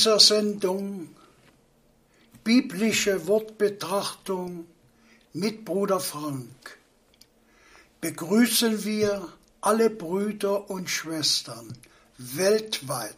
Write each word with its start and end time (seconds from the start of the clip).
dieser 0.00 0.18
Sendung 0.18 1.14
Biblische 2.42 3.26
Wortbetrachtung 3.26 4.64
mit 5.34 5.66
Bruder 5.66 6.00
Frank 6.00 6.78
begrüßen 8.00 8.82
wir 8.82 9.30
alle 9.60 9.90
Brüder 9.90 10.70
und 10.70 10.88
Schwestern 10.88 11.76
weltweit, 12.16 13.14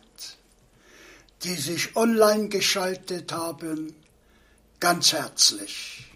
die 1.45 1.55
sich 1.55 1.95
online 1.95 2.49
geschaltet 2.49 3.31
haben, 3.31 3.95
ganz 4.81 5.13
herzlich. 5.13 6.11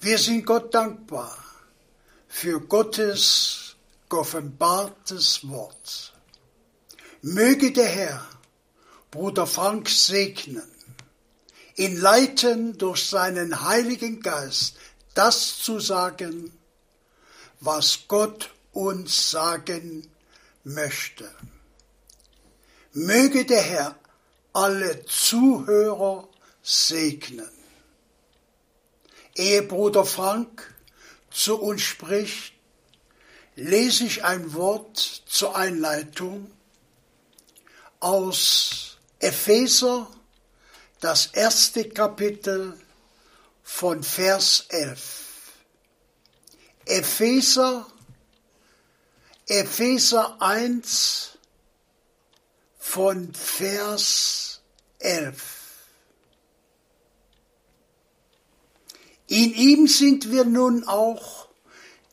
Wir 0.00 0.16
sind 0.16 0.46
Gott 0.46 0.72
dankbar 0.72 1.36
für 2.28 2.62
Gottes 2.62 3.76
geoffenbartes 4.08 5.46
Wort. 5.50 6.14
Möge 7.20 7.72
der 7.72 7.88
Herr 7.88 8.26
Bruder 9.12 9.46
Frank 9.46 9.90
segnen, 9.90 10.66
ihn 11.76 12.00
leiten 12.00 12.78
durch 12.78 13.10
seinen 13.10 13.62
Heiligen 13.62 14.22
Geist, 14.22 14.76
das 15.12 15.58
zu 15.58 15.80
sagen, 15.80 16.50
was 17.60 18.08
Gott 18.08 18.48
uns 18.72 19.30
sagen 19.30 20.10
möchte. 20.64 21.30
Möge 22.94 23.44
der 23.44 23.60
Herr 23.60 23.98
alle 24.54 25.04
Zuhörer 25.04 26.26
segnen. 26.62 27.50
Ehe 29.34 29.62
Bruder 29.62 30.06
Frank 30.06 30.74
zu 31.30 31.60
uns 31.60 31.82
spricht, 31.82 32.54
lese 33.56 34.04
ich 34.04 34.24
ein 34.24 34.54
Wort 34.54 34.96
zur 35.26 35.54
Einleitung 35.54 36.50
aus 38.00 38.91
Epheser, 39.22 40.10
das 41.00 41.26
erste 41.26 41.88
Kapitel 41.88 42.78
von 43.62 44.02
Vers 44.02 44.66
11. 44.68 45.22
Epheser, 46.86 47.86
Epheser 49.46 50.42
1 50.42 51.38
von 52.78 53.32
Vers 53.32 54.60
11. 54.98 55.40
In 59.28 59.54
ihm 59.54 59.86
sind 59.86 60.30
wir 60.32 60.44
nun 60.44 60.86
auch 60.88 61.48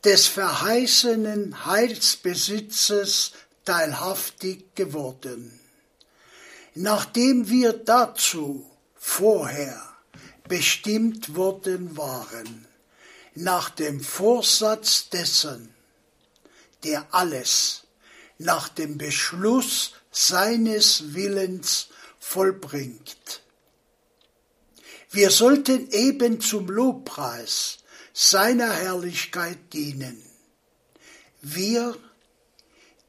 des 0.04 0.28
verheißenen 0.28 1.66
Heilsbesitzes 1.66 3.32
teilhaftig 3.64 4.74
geworden, 4.74 5.59
nachdem 6.74 7.48
wir 7.48 7.72
dazu 7.72 8.70
vorher 8.94 9.80
bestimmt 10.48 11.36
worden 11.36 11.96
waren 11.96 12.66
nach 13.34 13.70
dem 13.70 14.00
Vorsatz 14.00 15.08
dessen, 15.08 15.74
der 16.84 17.06
alles 17.14 17.86
nach 18.38 18.68
dem 18.68 18.98
Beschluss 18.98 19.92
seines 20.10 21.14
Willens 21.14 21.88
vollbringt. 22.18 23.42
Wir 25.10 25.30
sollten 25.30 25.90
eben 25.90 26.40
zum 26.40 26.68
Lobpreis 26.68 27.78
seiner 28.12 28.72
Herrlichkeit 28.72 29.72
dienen. 29.72 30.22
Wir, 31.42 31.96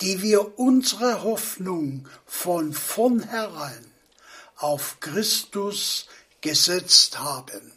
die 0.01 0.21
wir 0.21 0.57
unsere 0.57 1.23
Hoffnung 1.23 2.07
von 2.25 2.73
vornherein 2.73 3.85
auf 4.57 4.99
Christus 4.99 6.07
gesetzt 6.41 7.19
haben. 7.19 7.71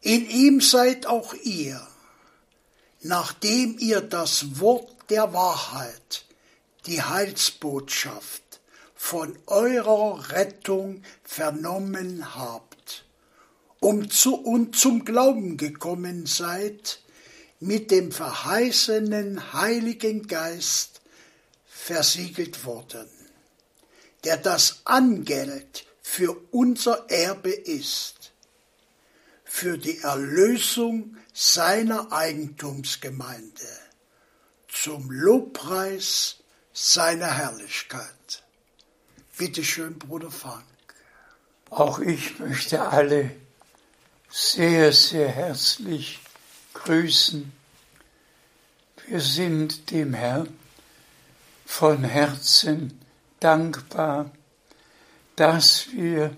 In 0.00 0.28
ihm 0.28 0.60
seid 0.60 1.06
auch 1.06 1.34
ihr, 1.34 1.86
nachdem 3.02 3.78
ihr 3.78 4.00
das 4.00 4.58
Wort 4.60 5.10
der 5.10 5.32
Wahrheit, 5.32 6.24
die 6.86 7.02
Heilsbotschaft 7.02 8.60
von 8.94 9.38
eurer 9.46 10.30
Rettung 10.30 11.02
vernommen 11.24 12.34
habt, 12.34 13.04
um 13.80 14.10
zu 14.10 14.34
und 14.34 14.76
zum 14.76 15.04
Glauben 15.04 15.56
gekommen 15.56 16.26
seid, 16.26 17.00
mit 17.60 17.90
dem 17.90 18.12
verheißenen 18.12 19.52
Heiligen 19.52 20.26
Geist 20.26 21.00
versiegelt 21.66 22.64
worden, 22.64 23.08
der 24.24 24.36
das 24.36 24.82
Angeld 24.84 25.86
für 26.02 26.36
unser 26.50 27.10
Erbe 27.10 27.50
ist 27.50 28.32
für 29.48 29.78
die 29.78 29.98
Erlösung 29.98 31.16
seiner 31.32 32.12
Eigentumsgemeinde 32.12 33.66
zum 34.68 35.10
Lobpreis 35.10 36.36
seiner 36.72 37.34
Herrlichkeit. 37.34 38.44
Bitte 39.36 39.64
schön, 39.64 39.98
Bruder 39.98 40.30
Frank. 40.30 40.64
Auch 41.70 41.98
ich 41.98 42.38
möchte 42.38 42.82
alle 42.82 43.30
sehr, 44.28 44.92
sehr 44.92 45.28
herzlich 45.28 46.20
grüßen. 46.84 47.52
Wir 49.06 49.20
sind 49.20 49.90
dem 49.90 50.14
Herrn 50.14 50.48
von 51.66 52.04
Herzen 52.04 53.00
dankbar, 53.40 54.30
dass 55.36 55.88
wir 55.92 56.36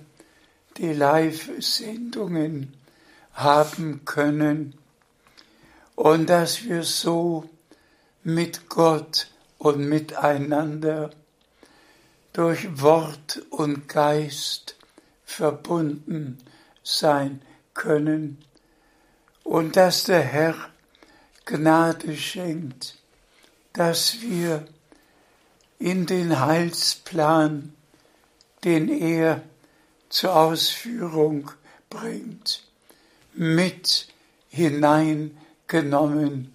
die 0.77 0.93
Live-Sendungen 0.93 2.75
haben 3.33 4.05
können 4.05 4.75
und 5.95 6.29
dass 6.29 6.65
wir 6.65 6.85
so 6.85 7.49
mit 8.23 8.69
Gott 8.69 9.31
und 9.59 9.89
miteinander 9.89 11.11
durch 12.33 12.81
Wort 12.81 13.43
und 13.51 13.89
Geist 13.89 14.77
verbunden 15.25 16.39
sein 16.83 17.43
können 17.75 18.39
und 19.51 19.75
dass 19.75 20.05
der 20.05 20.23
Herr 20.23 20.55
Gnade 21.45 22.17
schenkt, 22.17 22.97
dass 23.73 24.21
wir 24.21 24.65
in 25.81 26.07
den 26.07 26.39
Heilsplan, 26.39 27.75
den 28.63 28.89
er 28.89 29.43
zur 30.09 30.37
Ausführung 30.37 31.51
bringt, 31.89 32.63
mit 33.35 34.07
hineingenommen 34.51 36.55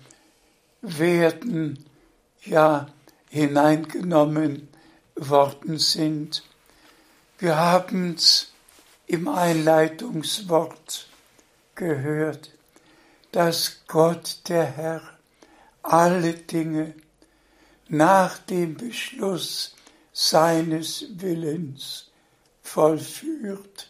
werden, 0.82 1.84
ja 2.46 2.88
hineingenommen 3.30 4.70
worden 5.16 5.80
sind. 5.80 6.44
Wir 7.40 7.58
haben 7.58 8.14
es 8.14 8.54
im 9.06 9.28
Einleitungswort 9.28 11.10
gehört, 11.76 12.55
dass 13.36 13.82
Gott 13.90 14.40
der 14.48 14.64
Herr 14.64 15.02
alle 15.84 16.36
Dinge 16.36 16.94
nach 17.90 18.38
dem 18.38 18.78
Beschluss 18.78 19.76
seines 20.14 21.06
Willens 21.18 22.12
vollführt 22.62 23.90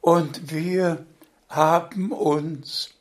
und 0.00 0.50
wir 0.50 1.04
haben 1.50 2.12
uns 2.12 2.94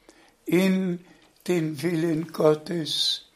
in 0.45 1.05
den 1.47 1.81
Willen 1.81 2.33
Gottes 2.33 3.29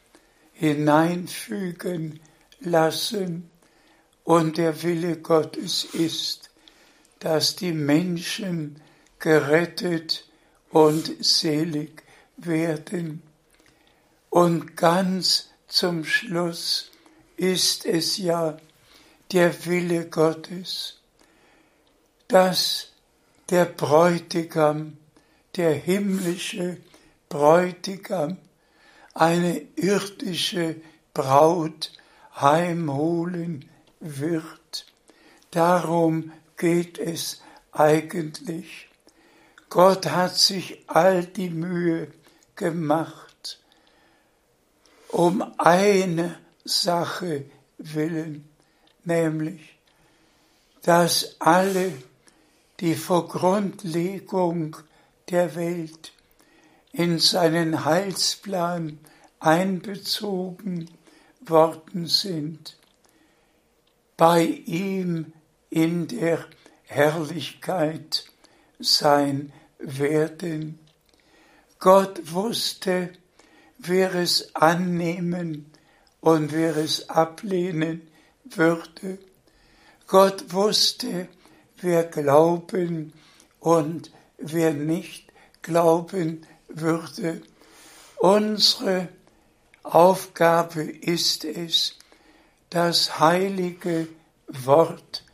hineinfügen 0.52 2.20
lassen. 2.60 3.50
Und 4.24 4.58
der 4.58 4.82
Wille 4.82 5.16
Gottes 5.16 5.84
ist, 5.84 6.50
dass 7.18 7.56
die 7.56 7.72
Menschen 7.72 8.82
gerettet 9.20 10.28
und 10.70 11.24
selig 11.24 12.05
werden. 12.36 13.22
Und 14.30 14.76
ganz 14.76 15.50
zum 15.68 16.04
Schluss 16.04 16.90
ist 17.36 17.84
es 17.84 18.18
ja 18.18 18.56
der 19.32 19.66
Wille 19.66 20.06
Gottes, 20.08 21.00
dass 22.28 22.92
der 23.50 23.64
Bräutigam 23.64 24.96
der 25.56 25.74
himmlische 25.74 26.78
Bräutigam 27.28 28.36
eine 29.14 29.62
irdische 29.76 30.76
Braut 31.14 31.92
heimholen 32.34 33.68
wird. 34.00 34.86
Darum 35.50 36.32
geht 36.56 36.98
es 36.98 37.40
eigentlich. 37.72 38.88
Gott 39.70 40.06
hat 40.06 40.36
sich 40.36 40.84
all 40.86 41.24
die 41.24 41.50
Mühe 41.50 42.08
gemacht, 42.56 43.60
um 45.08 45.42
eine 45.58 46.38
Sache 46.64 47.44
willen, 47.78 48.48
nämlich, 49.04 49.78
dass 50.82 51.36
alle, 51.40 51.92
die 52.80 52.94
vor 52.94 53.28
Grundlegung 53.28 54.76
der 55.30 55.54
Welt 55.54 56.12
in 56.92 57.18
seinen 57.18 57.84
Heilsplan 57.84 58.98
einbezogen 59.38 60.90
worden 61.40 62.06
sind, 62.06 62.76
bei 64.16 64.44
ihm 64.44 65.32
in 65.70 66.08
der 66.08 66.44
Herrlichkeit 66.84 68.24
sein 68.78 69.52
werden. 69.78 70.78
Gott 71.78 72.32
wusste, 72.32 73.10
wer 73.78 74.14
es 74.14 74.54
annehmen 74.54 75.66
und 76.20 76.52
wer 76.52 76.76
es 76.76 77.08
ablehnen 77.08 78.08
würde. 78.44 79.18
Gott 80.06 80.52
wusste, 80.52 81.28
wer 81.80 82.04
glauben 82.04 83.12
und 83.60 84.10
wer 84.38 84.72
nicht 84.72 85.32
glauben 85.62 86.46
würde. 86.68 87.42
Unsere 88.18 89.08
Aufgabe 89.82 90.82
ist 90.82 91.44
es, 91.44 91.94
das 92.70 93.18
heilige 93.18 94.08
Wort 94.48 95.24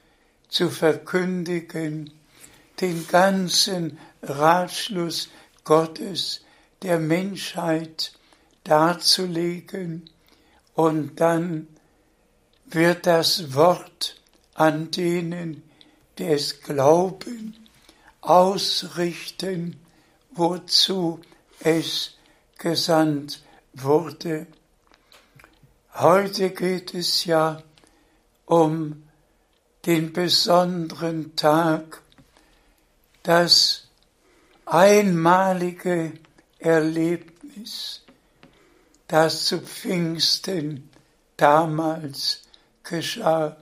zu 0.48 0.68
verkündigen, 0.68 2.12
den 2.80 3.06
ganzen 3.08 3.98
Ratschluss 4.22 5.28
Gottes 5.64 6.44
der 6.82 6.98
Menschheit 6.98 8.12
darzulegen 8.64 10.10
und 10.74 11.20
dann 11.20 11.68
wird 12.66 13.06
das 13.06 13.54
Wort 13.54 14.20
an 14.54 14.90
denen, 14.90 15.62
die 16.18 16.26
es 16.26 16.60
glauben, 16.60 17.56
ausrichten, 18.20 19.80
wozu 20.30 21.20
es 21.60 22.14
gesandt 22.58 23.42
wurde. 23.74 24.46
Heute 25.94 26.50
geht 26.50 26.94
es 26.94 27.24
ja 27.24 27.62
um 28.46 29.02
den 29.84 30.12
besonderen 30.12 31.34
Tag, 31.36 32.02
das 33.22 33.81
einmalige 34.66 36.12
Erlebnis, 36.58 38.02
das 39.08 39.46
zu 39.46 39.60
Pfingsten 39.60 40.90
damals 41.36 42.42
geschah. 42.82 43.56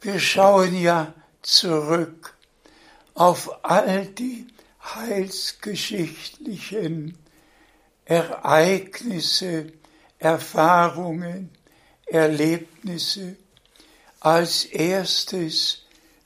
Wir 0.00 0.20
schauen 0.20 0.80
ja 0.80 1.12
zurück 1.42 2.34
auf 3.14 3.64
all 3.64 4.06
die 4.06 4.46
heilsgeschichtlichen 4.82 7.18
Ereignisse, 8.04 9.72
Erfahrungen, 10.18 11.50
Erlebnisse, 12.06 13.36
als 14.20 14.64
erstes 14.64 15.82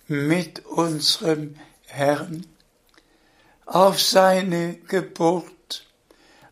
mit 0.06 0.64
unserem 0.66 1.56
Herrn 1.86 2.46
auf 3.68 4.00
seine 4.00 4.74
Geburt, 4.88 5.86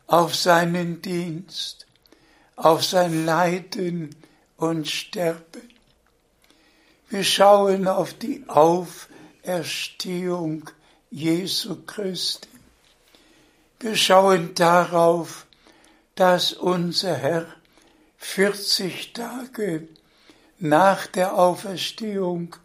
auf 0.07 0.35
seinen 0.35 1.01
Dienst, 1.01 1.87
auf 2.57 2.85
sein 2.85 3.25
Leiden 3.25 4.15
und 4.59 4.87
Sterben. 4.87 5.73
Wir 7.09 7.25
schauen 7.25 7.89
auf 7.89 8.13
die 8.13 8.45
Auferstehung 8.49 10.69
Jesu 11.11 11.77
Christi. 11.87 12.51
Wir 13.81 13.97
schauen 13.97 14.55
darauf, 14.55 15.47
dass 16.17 16.53
unser 16.53 17.17
Herr 17.17 17.47
40 18.19 19.15
Tage 19.15 19.89
nach 20.59 21.07
der 21.07 21.39
Auferstehung 21.39 22.57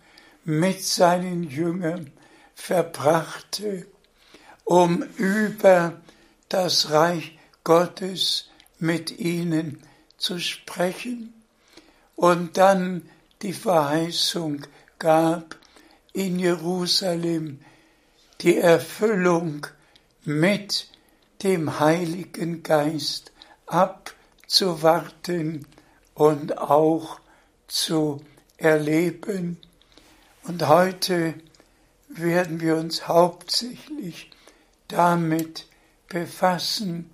mit 0.44 0.84
seinen 0.84 1.50
Jüngern 1.50 2.12
verbrachte, 2.54 3.88
um 4.72 5.04
über 5.18 6.00
das 6.48 6.92
Reich 6.92 7.38
Gottes 7.66 8.50
mit 8.80 9.20
ihnen 9.20 9.84
zu 10.18 10.40
sprechen 10.40 11.34
und 12.16 12.56
dann 12.56 13.02
die 13.42 13.52
Verheißung 13.52 14.62
gab, 14.98 15.58
in 16.14 16.40
Jerusalem 16.40 17.60
die 18.40 18.60
Erfüllung 18.60 19.68
mit 20.24 20.88
dem 21.44 21.82
Heiligen 21.82 22.64
Geist 22.64 23.34
abzuwarten 23.66 25.68
und 26.14 26.60
auch 26.60 27.20
zu 27.68 28.24
erleben. 28.56 29.58
Und 30.44 30.66
heute 30.66 31.34
werden 32.08 32.62
wir 32.62 32.78
uns 32.78 33.10
hauptsächlich 33.10 34.31
damit 34.92 35.66
befassen. 36.08 37.10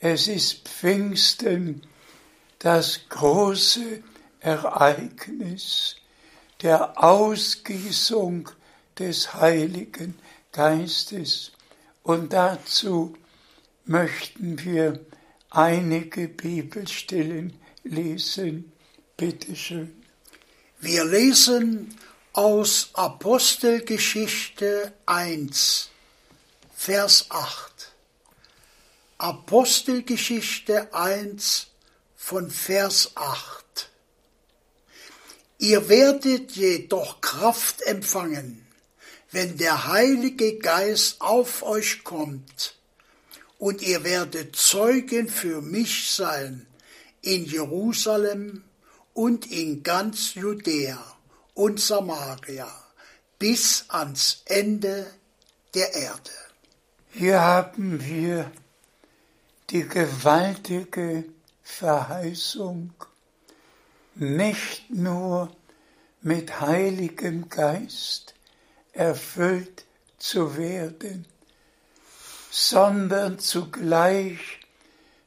Es 0.00 0.28
ist 0.28 0.68
Pfingsten, 0.68 1.82
das 2.58 3.00
große 3.08 4.02
Ereignis 4.40 5.96
der 6.62 7.02
Ausgießung 7.02 8.48
des 8.98 9.34
Heiligen 9.34 10.18
Geistes. 10.52 11.52
Und 12.02 12.32
dazu 12.32 13.14
möchten 13.84 14.64
wir 14.64 15.00
einige 15.50 16.28
Bibelstellen 16.28 17.54
lesen. 17.84 18.72
Bitte 19.16 19.54
schön. 19.56 19.94
Wir 20.80 21.04
lesen 21.04 21.94
aus 22.32 22.90
Apostelgeschichte 22.94 24.92
1, 25.06 25.90
Vers 26.80 27.26
8. 27.30 27.92
Apostelgeschichte 29.18 30.94
1 30.94 31.66
von 32.14 32.52
Vers 32.52 33.10
8. 33.16 33.90
Ihr 35.58 35.88
werdet 35.88 36.52
jedoch 36.52 37.20
Kraft 37.20 37.82
empfangen, 37.82 38.64
wenn 39.32 39.58
der 39.58 39.88
Heilige 39.88 40.58
Geist 40.58 41.20
auf 41.20 41.64
euch 41.64 42.04
kommt, 42.04 42.76
und 43.58 43.82
ihr 43.82 44.04
werdet 44.04 44.54
Zeugen 44.54 45.28
für 45.28 45.60
mich 45.60 46.12
sein 46.12 46.64
in 47.22 47.44
Jerusalem 47.44 48.62
und 49.14 49.50
in 49.50 49.82
ganz 49.82 50.34
Judäa 50.34 51.04
und 51.54 51.80
Samaria 51.80 52.72
bis 53.40 53.84
ans 53.88 54.42
Ende 54.44 55.12
der 55.74 55.92
Erde. 55.92 56.47
Hier 57.18 57.40
haben 57.40 58.00
wir 58.06 58.48
die 59.70 59.88
gewaltige 59.88 61.24
Verheißung, 61.64 62.94
nicht 64.14 64.88
nur 64.88 65.50
mit 66.20 66.60
Heiligem 66.60 67.48
Geist 67.48 68.34
erfüllt 68.92 69.84
zu 70.18 70.56
werden, 70.56 71.26
sondern 72.52 73.40
zugleich 73.40 74.60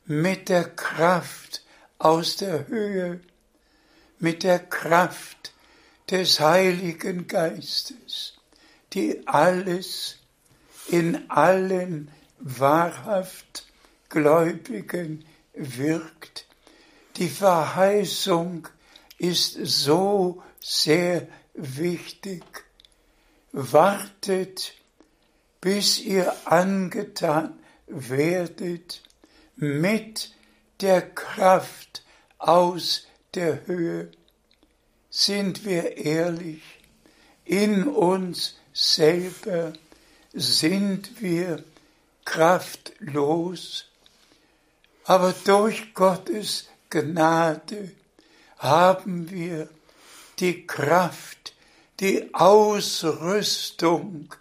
mit 0.05 0.47
der 0.47 0.69
Kraft 0.69 1.61
aus 1.99 2.37
der 2.37 2.69
Höhe 2.69 3.19
mit 4.17 4.43
der 4.43 4.59
Kraft 4.59 5.51
des 6.09 6.39
Heiligen 6.39 7.27
Geistes, 7.27 8.35
die 8.93 9.27
alles 9.27 10.20
in 10.91 11.29
allen 11.29 12.11
wahrhaft 12.39 13.65
Gläubigen 14.09 15.25
wirkt. 15.53 16.47
Die 17.15 17.29
Verheißung 17.29 18.67
ist 19.17 19.57
so 19.63 20.43
sehr 20.59 21.27
wichtig. 21.53 22.43
Wartet, 23.53 24.73
bis 25.61 25.99
ihr 25.99 26.33
angetan 26.45 27.59
werdet 27.87 29.01
mit 29.55 30.33
der 30.81 31.01
Kraft 31.01 32.03
aus 32.37 33.07
der 33.33 33.65
Höhe, 33.65 34.11
sind 35.09 35.63
wir 35.63 35.97
ehrlich, 35.97 36.63
in 37.45 37.87
uns 37.87 38.55
selber 38.73 39.73
sind 40.33 41.21
wir 41.21 41.63
kraftlos, 42.25 43.85
aber 45.05 45.33
durch 45.45 45.93
Gottes 45.93 46.67
Gnade 46.89 47.91
haben 48.57 49.29
wir 49.29 49.69
die 50.39 50.65
Kraft, 50.65 51.53
die 51.99 52.33
Ausrüstung, 52.33 54.33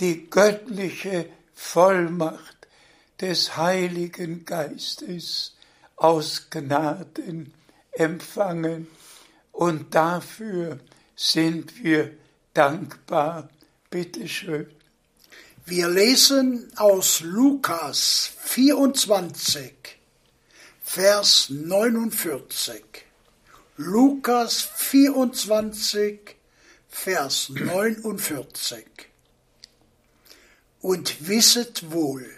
die 0.00 0.28
göttliche 0.28 1.28
Vollmacht 1.54 2.66
des 3.20 3.56
Heiligen 3.56 4.44
Geistes 4.44 5.56
aus 5.96 6.50
Gnaden 6.50 7.54
empfangen 7.92 8.88
und 9.52 9.94
dafür 9.94 10.80
sind 11.14 11.82
wir 11.82 12.10
dankbar. 12.52 13.48
Bitte 13.88 14.28
schön. 14.28 14.66
Wir 15.66 15.88
lesen 15.88 16.70
aus 16.76 17.20
Lukas 17.20 18.32
24, 18.42 19.72
Vers 20.82 21.48
49. 21.48 22.84
Lukas 23.78 24.60
24, 24.60 26.36
Vers 26.90 27.48
49. 27.48 28.84
Und 30.82 31.26
wisset 31.26 31.90
wohl, 31.90 32.30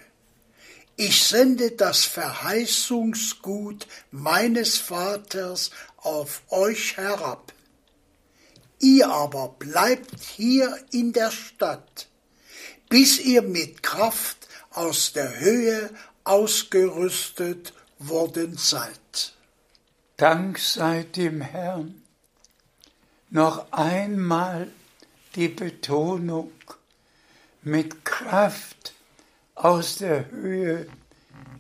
ich 0.95 1.25
sende 1.25 1.73
das 1.73 2.05
Verheißungsgut 2.05 3.89
meines 4.13 4.79
Vaters 4.79 5.73
auf 5.97 6.43
euch 6.51 6.97
herab. 6.97 7.53
Ihr 8.79 9.09
aber 9.09 9.57
bleibt 9.59 10.21
hier 10.23 10.79
in 10.93 11.13
der 11.13 11.33
Stadt, 11.33 12.07
bis 12.89 13.19
ihr 13.19 13.43
mit 13.43 13.83
Kraft 13.83 14.49
aus 14.71 15.13
der 15.13 15.41
Höhe 15.41 15.91
ausgerüstet 16.25 17.73
worden 17.99 18.57
seid. 18.57 19.35
Dank 20.17 20.59
sei 20.59 21.03
dem 21.03 21.41
Herrn. 21.41 22.03
Noch 23.31 23.73
einmal 23.73 24.71
die 25.35 25.49
Betonung 25.49 26.53
mit 27.63 28.05
Kraft 28.05 28.95
aus 29.55 29.97
der 29.97 30.31
Höhe 30.31 30.87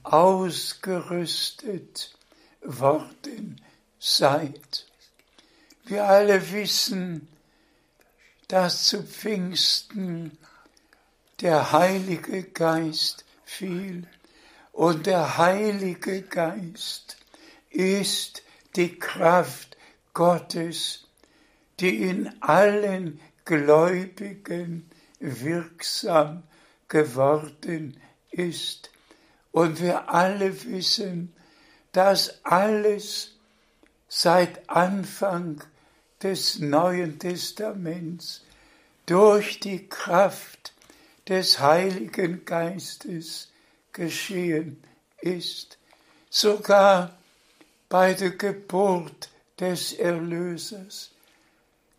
ausgerüstet 0.02 2.14
worden 2.62 3.60
seid. 3.98 4.86
Wir 5.84 6.04
alle 6.04 6.52
wissen, 6.52 7.28
dass 8.48 8.84
zu 8.84 9.02
Pfingsten 9.02 10.36
der 11.40 11.72
Heilige 11.72 12.44
Geist 12.44 13.24
fiel. 13.44 14.06
Und 14.72 15.06
der 15.06 15.38
Heilige 15.38 16.22
Geist 16.22 17.16
ist 17.70 18.42
die 18.76 18.98
Kraft 18.98 19.76
Gottes, 20.14 21.08
die 21.80 22.02
in 22.02 22.42
allen 22.42 23.20
Gläubigen 23.44 24.90
wirksam 25.20 26.42
geworden 26.88 28.00
ist. 28.30 28.90
Und 29.52 29.80
wir 29.80 30.10
alle 30.10 30.64
wissen, 30.64 31.34
dass 31.92 32.44
alles 32.44 33.36
seit 34.08 34.68
Anfang 34.68 35.62
des 36.22 36.58
Neuen 36.58 37.18
Testaments 37.18 38.42
durch 39.06 39.60
die 39.60 39.88
Kraft 39.88 40.74
des 41.28 41.58
Heiligen 41.58 42.44
Geistes 42.44 43.48
geschehen 43.92 44.82
ist, 45.20 45.78
sogar 46.30 47.16
bei 47.88 48.14
der 48.14 48.30
Geburt 48.30 49.30
des 49.58 49.92
Erlösers. 49.92 51.10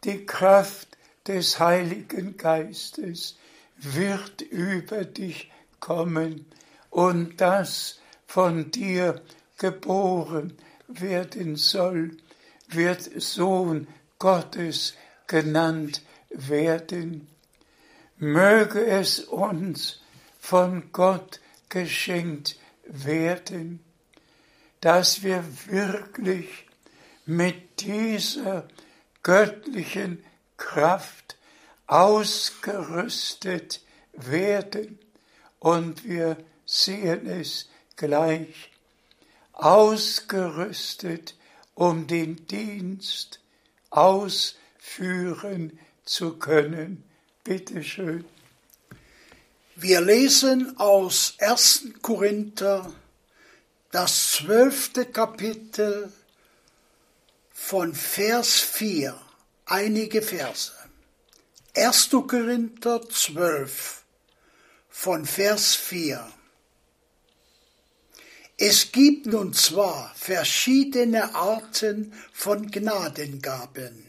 Die 0.04 0.26
Kraft 0.26 0.98
des 1.26 1.60
Heiligen 1.60 2.38
Geistes 2.38 3.38
wird 3.78 4.42
über 4.42 5.04
dich 5.04 5.52
kommen 5.80 6.46
und 6.90 7.42
das 7.42 8.00
von 8.26 8.72
dir 8.72 9.22
geboren 9.58 10.54
werden 10.88 11.56
soll, 11.56 12.18
wird 12.70 13.10
Sohn 13.22 13.88
Gottes 14.20 14.94
genannt 15.28 16.02
werden. 16.30 17.28
Möge 18.18 18.86
es 18.86 19.20
uns 19.20 20.02
von 20.40 20.92
Gott 20.92 21.40
geschenkt 21.70 22.58
werden, 22.86 23.84
dass 24.82 25.24
wir 25.24 25.44
wirklich 25.68 26.48
mit 27.26 27.82
dieser 27.82 28.68
göttlichen 29.22 30.24
Kraft 30.58 31.38
ausgerüstet 31.86 33.82
werden 34.14 35.00
und 35.60 36.04
wir 36.04 36.38
sehen 36.66 37.28
es 37.28 37.70
gleich, 37.96 38.72
ausgerüstet, 39.54 41.36
um 41.76 42.08
den 42.08 42.48
Dienst 42.48 43.40
ausführen 43.90 45.80
zu 46.04 46.38
können. 46.38 47.04
Bitte 47.48 47.82
schön. 47.82 48.26
Wir 49.78 50.02
lesen 50.02 50.78
aus 50.78 51.36
1. 51.38 51.94
Korinther 52.02 52.94
das 53.90 54.34
zwölfte 54.34 55.06
Kapitel 55.06 56.12
von 57.54 57.96
Vers 57.96 58.60
4, 58.60 59.18
einige 59.66 60.22
Verse. 60.22 60.74
1. 61.74 62.10
Korinther 62.10 63.08
12 63.10 64.04
von 64.90 65.26
Vers 65.26 65.74
4. 65.74 66.30
Es 68.58 68.92
gibt 68.92 69.26
nun 69.26 69.54
zwar 69.54 70.14
verschiedene 70.16 71.34
Arten 71.34 72.12
von 72.34 72.70
Gnadengaben, 72.70 74.06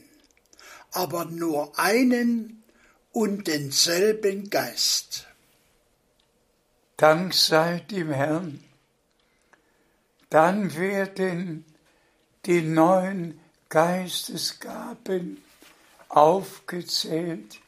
aber 0.90 1.24
nur 1.26 1.78
einen 1.78 2.64
und 3.12 3.46
denselben 3.46 4.50
Geist. 4.50 5.26
Dank 6.96 7.34
sei 7.34 7.80
dem 7.90 8.10
Herrn. 8.10 8.64
Dann 10.30 10.74
werden 10.76 11.64
die 12.44 12.62
neuen 12.62 13.38
Geistesgaben 13.68 15.42
aufgezählt, 16.08 17.60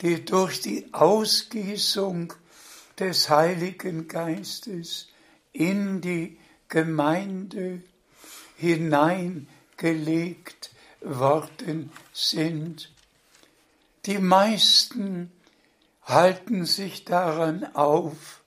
die 0.00 0.24
durch 0.24 0.60
die 0.60 0.92
Ausgießung 0.92 2.32
des 2.98 3.30
Heiligen 3.30 4.08
Geistes 4.08 5.06
in 5.52 6.00
die 6.00 6.38
Gemeinde 6.68 7.82
hineingelegt 8.56 10.70
worden 11.00 11.92
sind. 12.12 12.90
Die 14.06 14.18
meisten 14.18 15.30
halten 16.02 16.64
sich 16.64 17.04
daran 17.04 17.64
auf, 17.74 18.42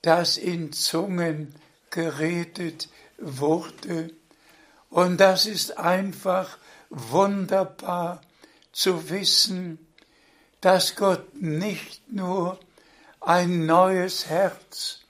dass 0.00 0.36
in 0.36 0.72
Zungen 0.72 1.54
geredet 1.90 2.88
wurde. 3.18 4.10
Und 4.88 5.18
das 5.18 5.46
ist 5.46 5.78
einfach 5.78 6.58
wunderbar 6.88 8.22
zu 8.72 9.10
wissen, 9.10 9.78
dass 10.60 10.96
Gott 10.96 11.34
nicht 11.40 12.10
nur 12.10 12.58
ein 13.20 13.66
neues 13.66 14.26
Herz, 14.26 15.00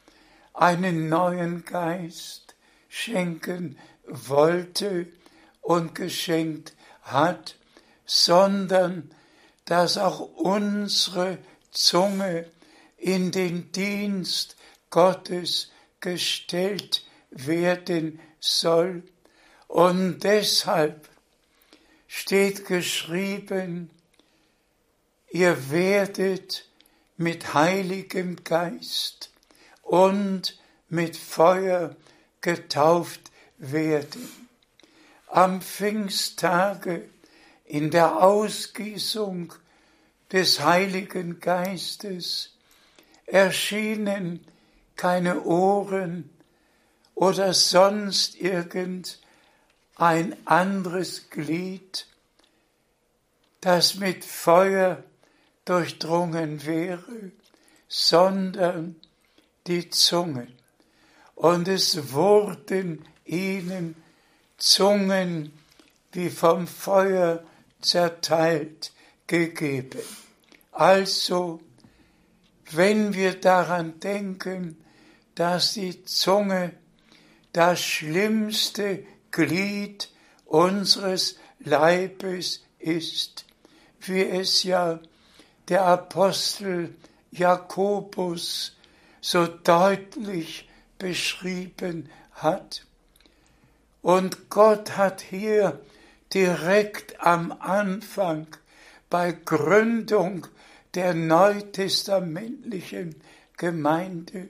einen 0.55 1.09
neuen 1.09 1.65
Geist 1.65 2.55
schenken 2.89 3.79
wollte 4.05 5.07
und 5.61 5.95
geschenkt 5.95 6.75
hat, 7.03 7.57
sondern 8.05 9.11
dass 9.65 9.99
auch 9.99 10.21
unsere 10.21 11.39
Zunge 11.71 12.51
in 12.97 13.31
den 13.33 13.73
Dienst 13.73 14.57
Gottes 14.91 15.71
gestellt 16.01 17.05
werden 17.31 18.21
soll. 18.41 19.03
Und 19.69 20.21
deshalb 20.21 21.09
steht 22.07 22.67
geschrieben, 22.67 23.91
ihr 25.31 25.71
werdet 25.71 26.67
mit 27.17 27.55
heiligem 27.55 28.45
Geist 28.45 29.31
und 29.83 30.59
mit 30.89 31.17
Feuer 31.17 31.97
getauft 32.41 33.31
werden. 33.57 34.29
Am 35.29 35.63
Pfingsttage 35.63 37.09
in 37.73 37.91
der 37.91 38.23
Ausgießung 38.23 39.55
des 40.31 40.61
Heiligen 40.61 41.41
Geistes 41.41 42.51
erschienen 43.25 44.45
keine 44.95 45.45
Ohren 45.45 46.29
oder 47.15 47.55
sonst 47.55 48.35
irgendein 48.39 49.17
anderes 50.45 51.31
Glied 51.31 52.07
das 53.63 53.95
mit 53.95 54.23
Feuer 54.23 55.03
durchdrungen 55.65 56.67
wäre, 56.67 57.33
sondern 57.89 58.97
die 59.67 59.89
Zungen. 59.89 60.53
Und 61.37 61.69
es 61.69 62.13
wurden 62.13 63.03
ihnen 63.25 63.97
Zungen 64.59 65.55
wie 66.13 66.29
vom 66.29 66.67
Feuer 66.67 67.43
zerteilt 67.83 68.93
gegeben. 69.27 70.01
Also, 70.73 71.61
wenn 72.71 73.15
wir 73.15 73.35
daran 73.39 74.01
denken, 74.01 74.83
dass 75.35 75.75
die 75.75 76.05
Zunge 76.05 76.73
das 77.53 77.81
schlimmste 77.81 79.05
Glied 79.31 80.09
unseres 80.47 81.39
Leibes 81.61 82.65
ist, 82.79 83.45
wie 84.01 84.23
es 84.23 84.63
ja 84.63 85.01
der 85.69 85.85
Apostel 85.85 86.95
Jakobus 87.31 88.77
so 89.21 89.47
deutlich 89.47 90.69
beschrieben 90.99 92.11
hat. 92.33 92.85
Und 94.03 94.51
Gott 94.51 94.97
hat 94.97 95.21
hier 95.21 95.81
direkt 96.35 97.21
am 97.21 97.53
Anfang 97.53 98.49
bei 99.11 99.33
Gründung 99.33 100.47
der 100.95 101.15
neutestamentlichen 101.15 103.17
Gemeinde. 103.57 104.49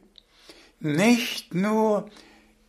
Nicht 0.81 1.55
nur 1.55 2.11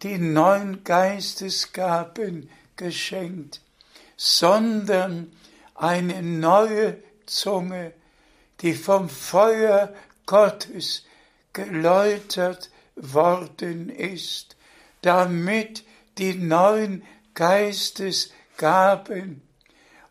die 0.02 0.17
neun 0.17 0.84
Geistesgaben 0.84 2.49
geschenkt, 2.76 3.62
sondern 4.17 5.32
eine 5.76 6.21
neue 6.21 6.97
Zunge, 7.26 7.93
die 8.62 8.73
vom 8.73 9.10
Feuer 9.10 9.93
Gottes 10.26 11.06
geläutert 11.54 12.69
worden 12.95 13.89
ist, 13.89 14.56
damit 15.02 15.84
die 16.17 16.36
neun 16.36 17.04
Geistesgaben 17.34 18.42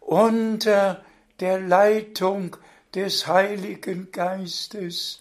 unter 0.00 1.04
der 1.40 1.60
Leitung 1.60 2.56
des 2.94 3.26
Heiligen 3.26 4.12
Geistes 4.12 5.20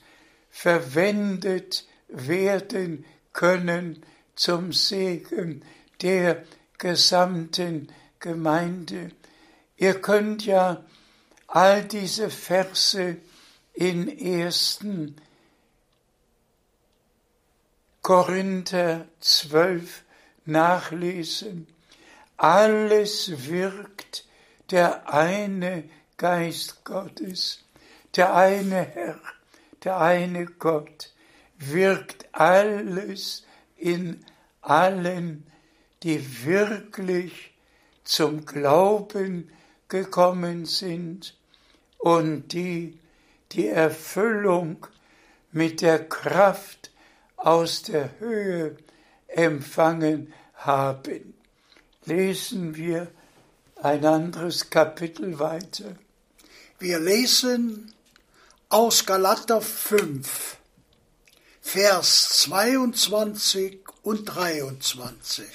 verwendet 0.50 1.86
werden 2.08 3.06
können 3.34 4.04
zum 4.36 4.74
Segen 4.74 5.64
der 6.02 6.44
gesamten 6.78 7.88
Gemeinde. 8.20 9.12
Ihr 9.78 10.02
könnt 10.02 10.46
ja 10.46 10.84
all 11.48 11.84
diese 11.84 12.30
Verse 12.30 13.18
in 13.74 14.08
ersten 14.20 15.16
Korinther 18.02 19.08
12 19.20 20.04
nachlesen. 20.46 21.68
Alles 22.42 23.50
wirkt 23.52 24.26
der 24.72 25.14
eine 25.14 25.84
Geist 26.18 26.84
Gottes, 26.84 27.64
der 28.16 28.34
eine 28.34 28.82
Herr, 28.82 29.20
der 29.84 30.00
eine 30.00 30.48
Gott, 30.48 31.14
wirkt 31.60 32.26
alles 32.32 33.46
in 33.78 34.26
allen, 34.62 35.46
die 36.02 36.44
wirklich 36.44 37.54
zum 38.04 38.44
Glauben 38.44 39.52
gekommen 39.88 40.66
sind 40.66 41.38
und 42.00 42.54
die 42.54 42.98
die 43.52 43.68
Erfüllung 43.68 44.88
mit 45.52 45.82
der 45.82 46.10
Kraft 46.10 46.90
aus 47.38 47.84
der 47.84 48.20
Höhe 48.20 48.78
empfangen 49.28 50.34
haben. 50.56 51.36
Lesen 52.06 52.76
wir 52.76 53.12
ein 53.76 54.04
anderes 54.06 54.72
Kapitel 54.72 55.38
weiter. 55.38 55.96
Wir 56.80 57.00
lesen 57.00 57.94
aus 58.70 59.06
Galater 59.06 59.62
5, 59.62 60.58
Vers 61.62 62.30
22 62.40 63.82
und 64.02 64.26
23. 64.26 65.46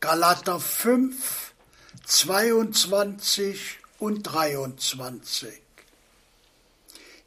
Galater 0.00 0.58
5, 0.58 1.52
22 2.06 3.78
und 3.98 4.22
23. 4.22 5.60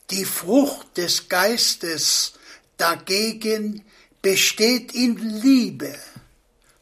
Die 0.10 0.26
Frucht 0.26 0.98
des 0.98 1.30
Geistes 1.30 2.34
dagegen 2.78 3.86
besteht 4.24 4.96
in 4.96 5.18
Liebe, 5.18 5.96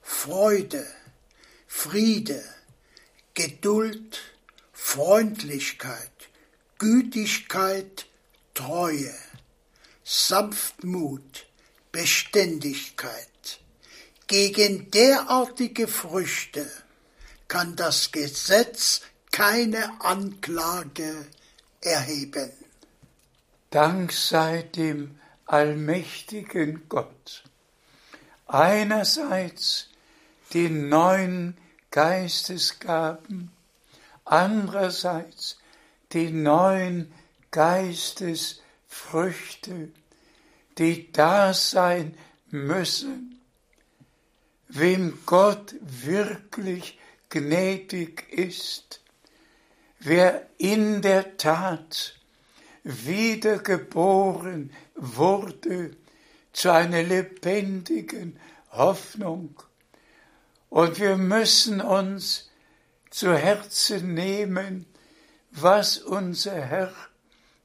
Freude, 0.01 0.88
Friede, 1.75 2.41
Geduld, 3.33 4.21
Freundlichkeit, 4.71 6.29
Gütigkeit, 6.77 8.05
Treue, 8.53 9.13
Sanftmut, 10.05 11.45
Beständigkeit. 11.91 13.59
Gegen 14.27 14.91
derartige 14.91 15.89
Früchte 15.89 16.71
kann 17.49 17.75
das 17.75 18.13
Gesetz 18.13 19.01
keine 19.31 19.99
Anklage 19.99 21.25
erheben. 21.81 22.51
Dank 23.71 24.13
sei 24.13 24.62
dem 24.62 25.19
allmächtigen 25.47 26.88
Gott. 26.88 27.43
Einerseits 28.47 29.89
die 30.53 30.69
neuen 30.69 31.57
Geistesgaben, 31.93 33.51
andererseits 34.25 35.58
die 36.12 36.32
neuen 36.32 37.13
Geistesfrüchte, 37.51 39.91
die 40.79 41.12
da 41.12 41.53
sein 41.53 42.17
müssen, 42.49 43.39
wem 44.69 45.19
Gott 45.27 45.75
wirklich 45.82 46.97
gnädig 47.29 48.27
ist, 48.32 49.01
wer 49.99 50.47
in 50.58 51.03
der 51.03 51.38
Tat 51.38 52.15
wiedergeboren 52.82 54.71
wurde 54.95 55.95
zu 56.53 56.73
einer 56.73 57.03
lebendigen 57.03 58.39
Hoffnung. 58.71 59.62
Und 60.73 60.99
wir 60.99 61.17
müssen 61.17 61.81
uns 61.81 62.49
zu 63.12 63.31
Herzen 63.31 64.15
nehmen, 64.15 64.88
was 65.51 65.99
unser 65.99 66.59
Herr 66.59 66.91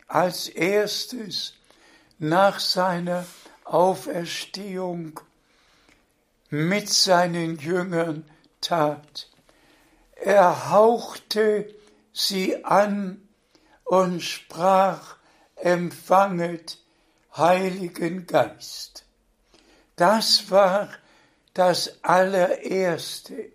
als 0.09 0.47
erstes 0.47 1.55
nach 2.18 2.61
seiner 2.61 3.25
Auferstehung 3.64 5.21
mit 6.51 6.90
seinen 6.90 7.57
Jüngern 7.57 8.29
tat. 8.61 9.31
Er 10.14 10.68
hauchte 10.68 11.75
sie 12.12 12.62
an 12.62 13.27
und 13.85 14.21
sprach, 14.21 15.16
empfanget 15.57 16.77
Heiligen 17.35 18.27
Geist. 18.27 19.07
Das 19.97 20.51
war 20.51 20.90
das 21.59 22.05
allererste. 22.05 23.51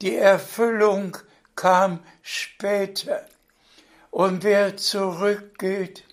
Die 0.00 0.14
Erfüllung 0.14 1.16
kam 1.56 1.98
später. 2.22 3.26
Und 4.12 4.44
wer 4.44 4.76
zurückgeht 4.76 6.04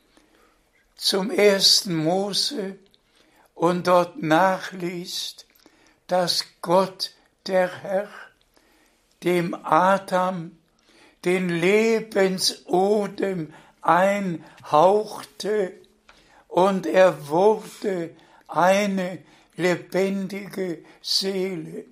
zum 0.96 1.30
ersten 1.30 1.96
Mose 1.96 2.80
und 3.54 3.86
dort 3.86 4.24
nachliest, 4.24 5.46
dass 6.08 6.44
Gott, 6.64 7.12
der 7.46 7.84
Herr, 7.84 8.10
dem 9.24 9.54
Adam 9.54 10.58
den 11.24 11.50
Lebensodem 11.50 13.54
einhauchte 13.82 15.74
und 16.48 16.88
er 16.88 17.28
wurde 17.28 18.16
eine 18.48 19.20
lebendige 19.58 20.84
Seele. 21.02 21.86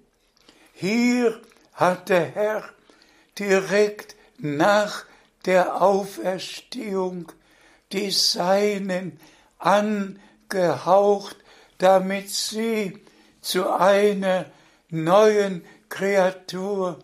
Hier 0.74 1.40
hat 1.74 2.10
der 2.10 2.26
Herr 2.26 2.64
direkt 3.38 4.16
nach 4.38 5.06
der 5.46 5.82
Auferstehung 5.82 7.32
die 7.92 8.12
Seinen 8.12 9.20
angehaucht, 9.60 11.38
damit 11.78 12.30
sie 12.30 13.00
zu 13.42 13.70
einer 13.72 14.46
neuen 14.90 15.66
Kreatur, 15.90 17.00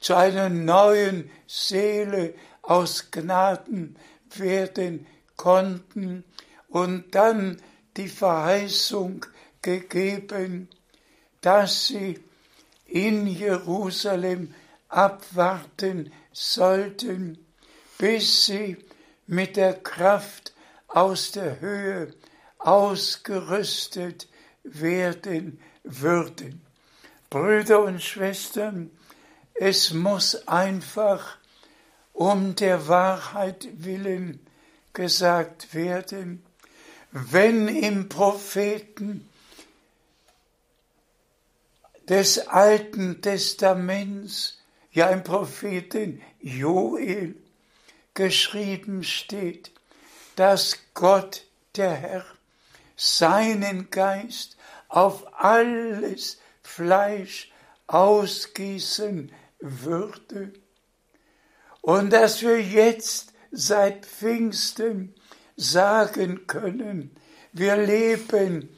zu 0.00 0.14
einer 0.14 0.48
neuen 0.48 1.30
Seele 1.46 2.34
aus 2.62 3.10
Gnaden 3.10 3.96
werden 4.36 5.06
konnten 5.36 6.24
und 6.68 7.14
dann 7.14 7.60
die 7.96 8.08
Verheißung 8.08 9.24
gegeben, 9.64 10.68
dass 11.40 11.88
sie 11.88 12.20
in 12.86 13.26
Jerusalem 13.26 14.54
abwarten 14.88 16.12
sollten, 16.32 17.38
bis 17.98 18.46
sie 18.46 18.76
mit 19.26 19.56
der 19.56 19.74
Kraft 19.74 20.52
aus 20.86 21.32
der 21.32 21.60
Höhe 21.60 22.14
ausgerüstet 22.58 24.28
werden 24.62 25.60
würden. 25.82 26.62
Brüder 27.30 27.82
und 27.82 28.02
Schwestern, 28.02 28.90
es 29.54 29.92
muss 29.92 30.46
einfach 30.46 31.38
um 32.12 32.54
der 32.54 32.86
Wahrheit 32.86 33.66
willen 33.72 34.46
gesagt 34.92 35.74
werden, 35.74 36.44
wenn 37.10 37.68
im 37.68 38.08
Propheten 38.08 39.28
des 42.08 42.48
Alten 42.48 43.22
Testaments, 43.22 44.58
ja 44.90 45.08
im 45.10 45.24
Propheten 45.24 46.22
Joel, 46.40 47.34
geschrieben 48.14 49.02
steht, 49.02 49.72
dass 50.36 50.78
Gott, 50.94 51.46
der 51.76 51.92
Herr, 51.92 52.24
seinen 52.96 53.90
Geist 53.90 54.56
auf 54.88 55.26
alles 55.34 56.38
Fleisch 56.62 57.52
ausgießen 57.86 59.32
würde. 59.58 60.52
Und 61.80 62.12
dass 62.12 62.42
wir 62.42 62.62
jetzt 62.62 63.32
seit 63.50 64.06
Pfingsten 64.06 65.14
sagen 65.56 66.46
können, 66.46 67.16
wir 67.52 67.76
leben 67.76 68.68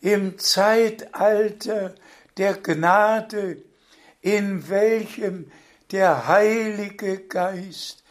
im 0.00 0.38
Zeitalter 0.38 1.94
der 2.36 2.54
Gnade, 2.54 3.62
in 4.20 4.68
welchem 4.68 5.52
der 5.92 6.26
Heilige 6.26 7.20
Geist 7.20 8.02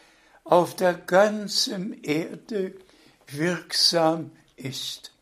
auf 0.44 0.74
der 0.76 0.94
ganzen 0.94 2.02
Erde 2.02 2.72
wirksam 3.26 4.30
ist. 4.56 5.12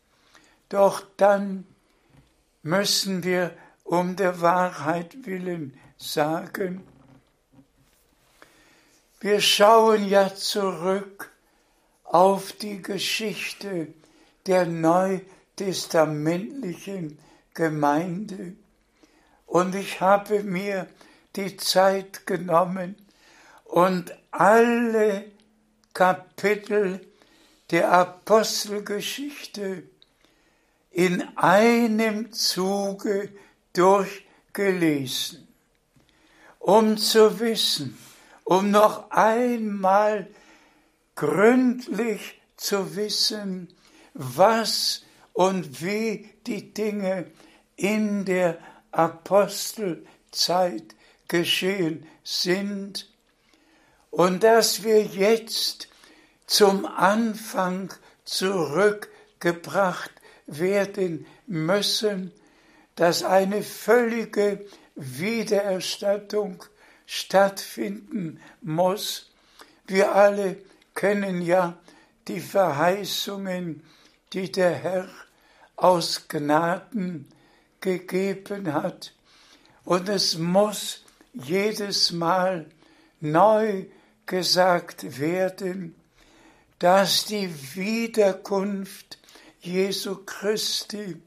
Doch 0.69 1.03
dann 1.17 1.65
müssen 2.63 3.23
wir 3.23 3.51
um 3.83 4.15
der 4.15 4.39
Wahrheit 4.41 5.25
willen 5.25 5.77
sagen, 5.97 6.81
wir 9.19 9.41
schauen 9.41 10.07
ja 10.07 10.33
zurück 10.35 11.31
auf 12.03 12.53
die 12.53 12.81
Geschichte 12.81 13.93
der 14.45 14.65
neutestamentlichen 14.67 17.17
Gemeinde 17.53 18.55
und 19.45 19.75
ich 19.75 20.01
habe 20.01 20.43
mir 20.43 20.87
die 21.35 21.57
Zeit 21.57 22.25
genommen 22.25 22.95
und 23.65 24.15
alle 24.31 25.25
Kapitel 25.93 27.05
der 27.71 27.91
Apostelgeschichte 27.91 29.83
in 30.91 31.21
einem 31.37 32.31
Zuge 32.31 33.29
durchgelesen, 33.73 35.47
um 36.59 36.97
zu 36.97 37.39
wissen, 37.39 37.97
um 38.43 38.71
noch 38.71 39.11
einmal 39.11 40.27
gründlich 41.15 42.41
zu 42.55 42.95
wissen, 42.95 43.67
was 44.13 45.03
und 45.33 45.81
wie 45.81 46.29
die 46.47 46.73
Dinge 46.73 47.31
in 47.75 48.23
der 48.23 48.57
Apostelzeit 48.97 50.95
geschehen 51.27 52.05
sind 52.23 53.09
und 54.11 54.43
dass 54.43 54.83
wir 54.83 55.03
jetzt 55.03 55.87
zum 56.47 56.85
Anfang 56.85 57.93
zurückgebracht 58.23 60.11
werden 60.47 61.25
müssen, 61.47 62.31
dass 62.95 63.23
eine 63.23 63.63
völlige 63.63 64.65
Wiedererstattung 64.95 66.63
stattfinden 67.05 68.39
muss. 68.61 69.31
Wir 69.85 70.15
alle 70.15 70.57
kennen 70.93 71.41
ja 71.41 71.77
die 72.27 72.39
Verheißungen, 72.39 73.83
die 74.33 74.51
der 74.51 74.71
Herr 74.71 75.09
aus 75.75 76.27
Gnaden 76.27 77.27
gegeben 77.85 78.73
hat. 78.73 79.13
Und 79.83 80.09
es 80.09 80.39
muss 80.39 81.05
jedes 81.33 82.11
Mal 82.11 82.65
neu 83.21 83.85
gesagt 84.25 85.19
werden, 85.19 85.95
dass 86.79 87.25
die 87.25 87.49
Wiederkunft 87.75 89.19
Jesu 89.61 90.15
Christi 90.25 91.21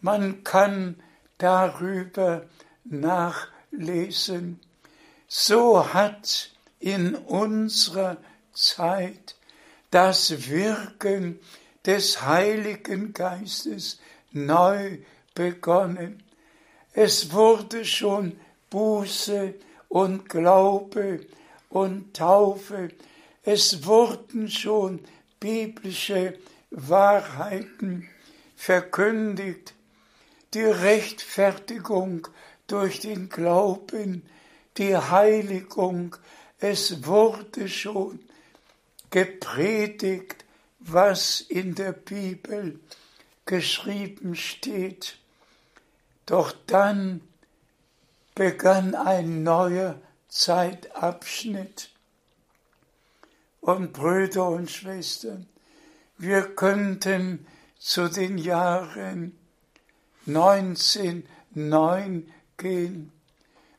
Man 0.00 0.44
kann 0.44 0.96
darüber 1.38 2.44
nachlesen. 2.84 4.60
So 5.28 5.92
hat 5.92 6.50
in 6.78 7.14
unserer 7.14 8.16
Zeit 8.52 9.36
das 9.90 10.48
Wirken 10.48 11.40
des 11.84 12.22
Heiligen 12.22 13.12
Geistes 13.12 13.98
neu 14.32 14.98
begonnen. 15.34 16.22
Es 16.92 17.32
wurde 17.32 17.84
schon 17.84 18.38
Buße 18.70 19.54
und 19.88 20.28
Glaube 20.28 21.20
und 21.76 22.14
Taufe. 22.14 22.88
Es 23.42 23.84
wurden 23.84 24.50
schon 24.50 25.00
biblische 25.38 26.38
Wahrheiten 26.70 28.08
verkündigt. 28.56 29.74
Die 30.54 30.62
Rechtfertigung 30.62 32.28
durch 32.66 33.00
den 33.00 33.28
Glauben, 33.28 34.22
die 34.78 34.96
Heiligung, 34.96 36.16
es 36.58 37.04
wurde 37.04 37.68
schon 37.68 38.20
gepredigt, 39.10 40.46
was 40.78 41.42
in 41.42 41.74
der 41.74 41.92
Bibel 41.92 42.80
geschrieben 43.44 44.34
steht. 44.34 45.18
Doch 46.24 46.54
dann 46.66 47.20
begann 48.34 48.94
ein 48.94 49.42
neuer 49.42 50.00
Zeitabschnitt. 50.36 51.90
Und 53.60 53.92
Brüder 53.94 54.48
und 54.48 54.70
Schwestern, 54.70 55.46
wir 56.18 56.54
könnten 56.54 57.46
zu 57.78 58.08
den 58.08 58.36
Jahren 58.38 59.36
1909 60.26 62.32
gehen, 62.58 63.12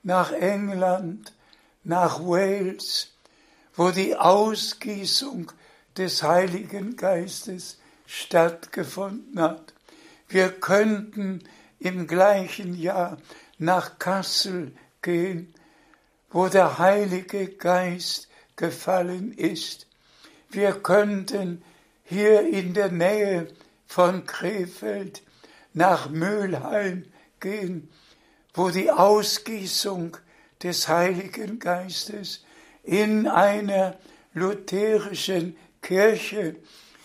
nach 0.04 0.32
England, 0.32 1.34
nach 1.84 2.20
Wales, 2.20 3.14
wo 3.76 3.90
die 3.92 4.16
Ausgießung 4.16 5.52
des 5.96 6.24
Heiligen 6.24 6.96
Geistes 6.96 7.78
stattgefunden 8.08 9.40
hat. 9.40 9.76
Wir 10.28 10.50
könnten 10.50 11.44
im 11.80 12.08
gleichen 12.08 12.74
Jahr 12.74 13.20
nach 13.58 14.00
Kassel 14.00 14.74
gehen, 15.02 15.54
wo 16.30 16.48
der 16.48 16.78
Heilige 16.78 17.48
Geist 17.48 18.28
gefallen 18.56 19.32
ist. 19.34 19.88
Wir 20.50 20.74
könnten 20.74 21.64
hier 22.04 22.48
in 22.48 22.74
der 22.74 22.92
Nähe 22.92 23.48
von 23.86 24.26
Krefeld 24.26 25.22
nach 25.74 26.10
Mülheim 26.10 27.06
gehen, 27.40 27.90
wo 28.54 28.70
die 28.70 28.92
Ausgießung 28.92 30.18
des 30.64 30.88
Heiligen 30.88 31.60
Geistes 31.60 32.44
in 32.84 33.28
einer 33.28 33.98
lutherischen 34.34 35.56
Kirche, 35.82 36.56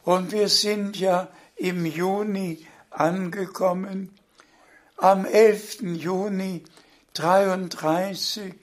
und 0.04 0.30
wir 0.30 0.48
sind 0.48 0.96
ja 0.98 1.28
im 1.56 1.84
Juni 1.84 2.64
angekommen, 2.90 4.16
am 4.96 5.24
11. 5.24 5.82
Juni 5.82 6.62
33 7.14 8.54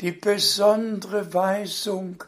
die 0.00 0.12
besondere 0.12 1.34
Weisung 1.34 2.22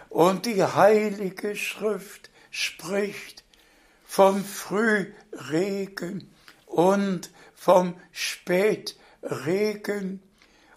Und 0.09 0.45
die 0.45 0.63
heilige 0.63 1.55
Schrift 1.55 2.29
spricht 2.49 3.43
vom 4.05 4.43
Frühregen 4.43 6.31
und 6.65 7.31
vom 7.53 7.95
Spätregen. 8.11 10.21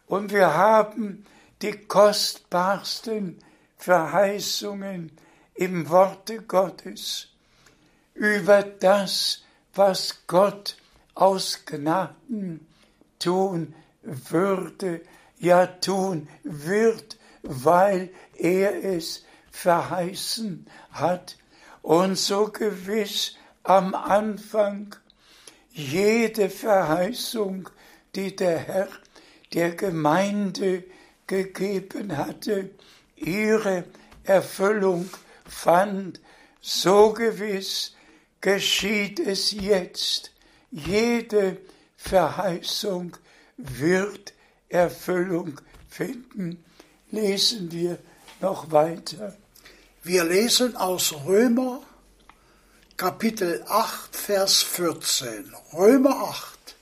Und 0.07 0.33
wir 0.33 0.55
haben 0.55 1.25
die 1.63 1.73
kostbarsten 1.73 3.39
Verheißungen 3.77 5.13
im 5.55 5.89
Worte 5.89 6.43
Gottes 6.43 7.29
über 8.15 8.63
das, 8.63 9.43
was 9.75 10.23
Gott 10.27 10.77
aus 11.15 11.65
Gnaden 11.65 12.67
tun 13.19 13.75
würde, 14.03 15.03
ja 15.39 15.67
tun 15.67 16.29
wird, 16.43 17.19
weil 17.43 18.11
er 18.37 18.85
es 18.85 19.25
verheißen 19.51 20.67
hat. 20.91 21.37
Und 21.83 22.17
so 22.17 22.49
gewiss 22.49 23.37
am 23.63 23.95
Anfang 23.95 24.95
jede 25.71 26.51
Verheißung, 26.51 27.69
die 28.15 28.35
der 28.37 28.59
Herr 28.59 28.89
der 29.53 29.73
Gemeinde 29.73 30.85
gegeben 31.27 32.17
hatte, 32.17 32.71
ihre 33.17 33.85
Erfüllung 34.25 35.09
fand, 35.45 36.21
so 36.61 37.13
gewiss 37.13 37.95
geschieht 38.41 39.19
es 39.19 39.53
jetzt. 39.53 40.33
Jede 40.71 41.59
Verheißung 41.97 43.17
wird 43.57 44.35
Erfüllung 44.69 45.61
finden. 45.89 46.65
Lesen 47.11 47.73
wir 47.73 47.99
noch 48.41 48.71
weiter. 48.71 49.37
Wir 50.03 50.25
lesen 50.25 50.77
aus 50.77 51.13
Römer 51.27 51.83
Kapitel 52.97 53.65
8, 53.67 54.15
Vers 54.15 54.63
14. 54.63 55.53
Römer 55.73 56.17
8, 56.29 56.77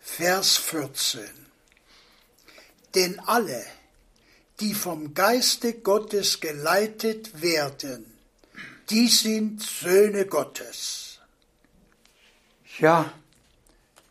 Vers 0.00 0.56
14. 0.56 1.22
Denn 2.94 3.20
alle, 3.20 3.64
die 4.60 4.72
vom 4.72 5.12
Geiste 5.12 5.74
Gottes 5.74 6.40
geleitet 6.40 7.42
werden, 7.42 8.06
die 8.88 9.08
sind 9.08 9.62
Söhne 9.62 10.26
Gottes. 10.26 11.18
Ja, 12.78 13.12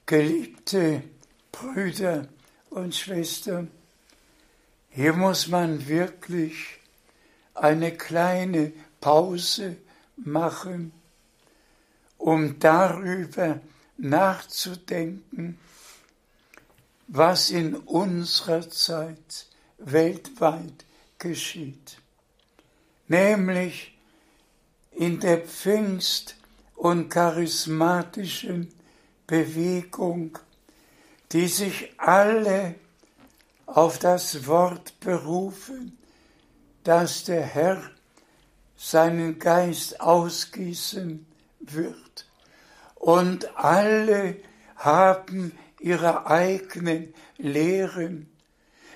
geliebte 0.06 1.04
Brüder 1.52 2.28
und 2.70 2.96
Schwestern, 2.96 3.72
hier 4.96 5.12
muss 5.12 5.50
man 5.50 5.90
wirklich 5.90 6.80
eine 7.54 7.92
kleine 7.92 8.72
Pause 9.02 9.76
machen, 10.16 10.94
um 12.18 12.60
darüber 12.60 13.60
nachzudenken, 13.98 15.58
was 17.08 17.50
in 17.50 17.76
unserer 17.76 18.70
Zeit 18.70 19.48
weltweit 19.80 20.86
geschieht, 21.20 21.98
nämlich 23.10 23.98
in 24.92 25.20
der 25.20 25.46
Pfingst- 25.46 26.36
und 26.74 27.10
charismatischen 27.10 28.74
Bewegung, 29.28 30.40
die 31.34 31.50
sich 31.50 31.92
alle 31.98 32.76
auf 33.66 33.98
das 34.00 34.48
Wort 34.48 35.00
berufen, 35.00 35.98
dass 36.84 37.24
der 37.24 37.44
Herr 37.44 37.82
seinen 38.78 39.40
Geist 39.40 40.02
ausgießen 40.02 41.26
wird. 41.60 42.28
Und 42.96 43.58
alle 43.58 44.36
haben 44.76 45.58
ihre 45.80 46.28
eigenen 46.28 47.14
Lehren, 47.38 48.30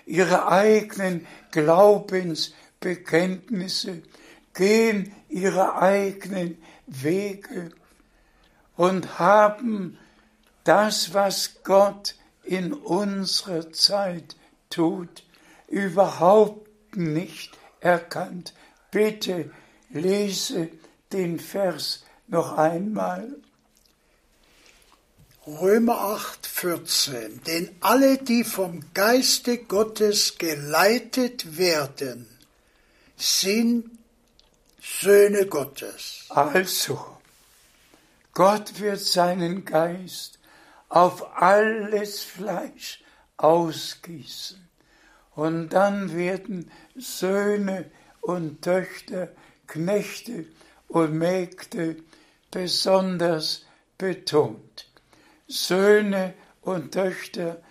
ihre 0.05 0.47
eigenen 0.47 1.25
Glaubensbekenntnisse, 1.51 4.03
gehen 4.53 5.15
ihre 5.29 5.81
eigenen 5.81 6.61
Wege 6.87 7.71
und 8.75 9.19
haben 9.19 9.97
das, 10.63 11.13
was 11.13 11.63
Gott 11.63 12.15
in 12.43 12.73
unserer 12.73 13.71
Zeit 13.71 14.35
tut, 14.69 15.23
überhaupt 15.67 16.95
nicht 16.95 17.57
erkannt. 17.79 18.53
Bitte 18.91 19.51
lese 19.89 20.69
den 21.11 21.39
Vers 21.39 22.03
noch 22.27 22.57
einmal. 22.57 23.35
Römer 25.47 25.99
8, 25.99 26.45
14. 26.45 27.41
Denn 27.43 27.75
alle, 27.79 28.17
die 28.17 28.43
vom 28.43 28.83
Geiste 28.93 29.57
Gottes 29.57 30.37
geleitet 30.37 31.57
werden, 31.57 32.27
sind 33.17 33.89
Söhne 34.81 35.47
Gottes. 35.47 36.25
Also, 36.29 37.17
Gott 38.33 38.79
wird 38.79 38.99
seinen 38.99 39.65
Geist 39.65 40.39
auf 40.87 41.35
alles 41.41 42.23
Fleisch 42.23 43.01
ausgießen. 43.39 44.69
Und 45.35 45.69
dann 45.69 46.15
werden 46.15 46.71
Söhne 46.95 47.89
und 48.21 48.61
Töchter, 48.61 49.29
Knechte 49.67 50.45
und 50.87 51.13
Mägde 51.13 51.97
besonders 52.51 53.65
betont. 53.97 54.89
Söhne 55.47 56.35
und 56.61 56.93
Töchter 56.93 57.61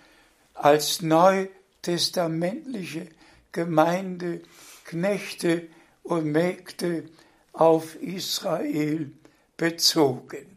als 0.55 1.03
neutestamentliche 1.03 3.09
Gemeinde, 3.53 4.43
Knechte 4.85 5.69
und 6.03 6.33
Mägde 6.33 7.05
auf 7.53 8.01
Israel 8.01 9.13
bezogen. 9.57 10.57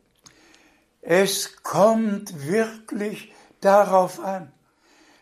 Es 1.02 1.62
kommt 1.64 2.48
wirklich 2.48 3.34
darauf 3.60 4.20
an, 4.20 4.52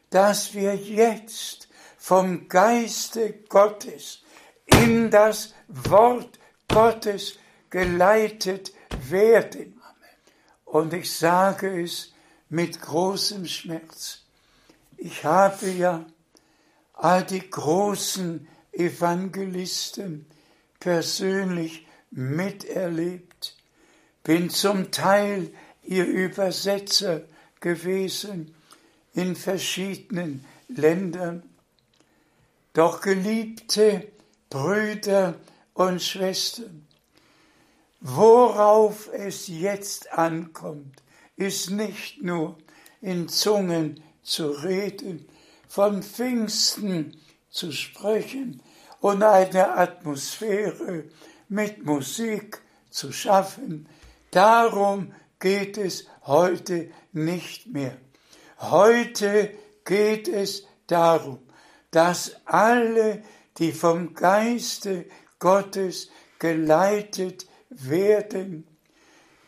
dass 0.10 0.54
wir 0.54 0.76
jetzt 0.76 1.68
vom 1.98 2.48
Geiste 2.48 3.34
Gottes 3.50 4.24
in 4.66 5.12
das 5.12 5.54
Wort 5.68 6.40
Gottes 6.68 7.38
geleitet 7.70 8.74
werden 9.10 9.80
und 10.66 10.94
ich 10.94 11.12
sage 11.12 11.82
es 11.82 12.14
mit 12.48 12.82
großem 12.82 13.46
Schmerz. 13.46 14.24
Ich 14.98 15.24
habe 15.24 15.70
ja 15.70 16.06
all 16.94 17.24
die 17.24 17.50
großen 17.50 18.48
Evangelisten 18.72 20.26
persönlich 20.80 21.88
miterlebt, 22.12 23.58
bin 24.24 24.50
zum 24.50 24.92
Teil 24.92 25.52
ihr 25.84 26.06
Übersetzer 26.06 27.22
gewesen 27.60 28.56
in 29.20 29.36
verschiedenen 29.36 30.46
Ländern. 30.70 31.44
Doch 32.74 33.02
geliebte 33.02 34.08
Brüder 34.50 35.36
und 35.74 36.02
Schwestern, 36.02 36.88
Worauf 38.02 39.10
es 39.12 39.48
jetzt 39.48 40.14
ankommt, 40.14 41.04
ist 41.36 41.70
nicht 41.70 42.24
nur 42.24 42.58
in 43.02 43.28
Zungen 43.28 44.02
zu 44.24 44.52
reden, 44.52 45.28
von 45.68 46.02
Pfingsten 46.02 47.18
zu 47.50 47.74
sprechen 47.74 48.62
und 49.02 49.22
eine 49.22 49.76
Atmosphäre 49.76 51.06
mit 51.50 51.86
Musik 51.86 52.62
zu 52.90 53.12
schaffen. 53.12 53.90
Darum 54.32 55.12
geht 55.40 55.78
es 55.78 56.08
heute 56.26 56.90
nicht 57.12 57.68
mehr. 57.68 57.98
Heute 58.60 59.52
geht 59.86 60.28
es 60.28 60.68
darum, 60.88 61.40
dass 61.92 62.36
alle, 62.46 63.24
die 63.58 63.72
vom 63.72 64.14
Geiste 64.14 65.06
Gottes 65.40 66.10
geleitet 66.40 67.48
werden, 67.70 68.68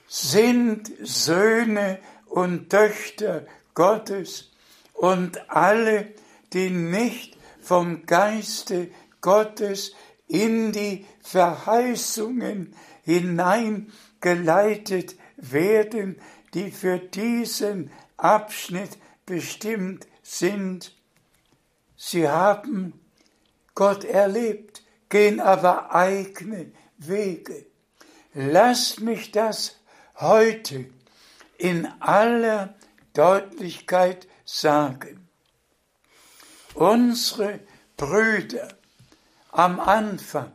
sind 0.07 0.89
Söhne 1.01 1.99
und 2.25 2.69
Töchter 2.69 3.45
Gottes. 3.73 4.53
Und 4.93 5.49
alle, 5.49 6.13
die 6.53 6.69
nicht 6.69 7.35
vom 7.61 8.05
Geiste 8.05 8.89
Gottes 9.19 9.93
in 10.27 10.71
die 10.71 11.05
Verheißungen 11.21 12.73
hineingeleitet 13.03 15.17
werden, 15.35 16.15
die 16.53 16.71
für 16.71 16.99
diesen 16.99 17.91
Abschnitt 18.21 18.97
bestimmt 19.25 20.07
sind. 20.21 20.95
Sie 21.95 22.27
haben 22.27 22.99
Gott 23.75 24.03
erlebt, 24.03 24.83
gehen 25.09 25.39
aber 25.39 25.93
eigene 25.93 26.71
Wege. 26.97 27.65
Lasst 28.33 29.01
mich 29.01 29.31
das 29.31 29.77
heute 30.15 30.85
in 31.57 31.87
aller 31.99 32.75
Deutlichkeit 33.13 34.27
sagen. 34.45 35.27
Unsere 36.73 37.59
Brüder 37.97 38.69
am 39.51 39.79
Anfang 39.79 40.53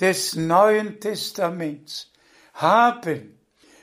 des 0.00 0.36
Neuen 0.36 1.00
Testaments 1.00 2.10
haben 2.54 3.38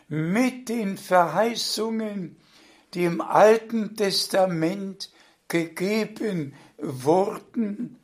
mit 0.08 0.70
den 0.70 0.98
Verheißungen, 0.98 2.38
die 2.96 3.04
im 3.04 3.20
Alten 3.22 3.96
Testament 3.96 5.12
gegeben 5.50 6.56
wurden, 6.78 8.00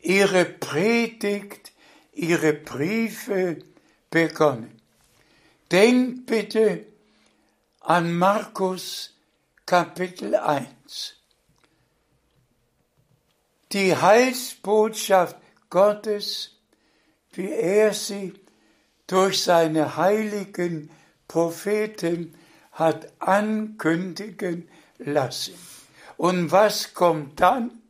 ihre 0.00 0.44
Predigt, 0.44 1.72
ihre 2.12 2.52
Briefe 2.52 3.58
begonnen. 4.08 4.80
Denkt 5.70 6.26
bitte 6.26 6.86
an 7.80 8.16
Markus 8.16 9.14
Kapitel 9.66 10.36
1. 10.36 11.16
Die 13.72 13.96
Heilsbotschaft 13.96 15.36
Gottes, 15.70 16.52
wie 17.32 17.50
er 17.50 17.92
sie 17.92 18.32
durch 19.08 19.42
seine 19.42 19.96
heiligen 19.96 20.88
Propheten 21.26 22.32
hat 22.76 23.08
ankündigen 23.18 24.68
lassen. 24.98 25.54
Und 26.16 26.52
was 26.52 26.94
kommt 26.94 27.40
dann? 27.40 27.82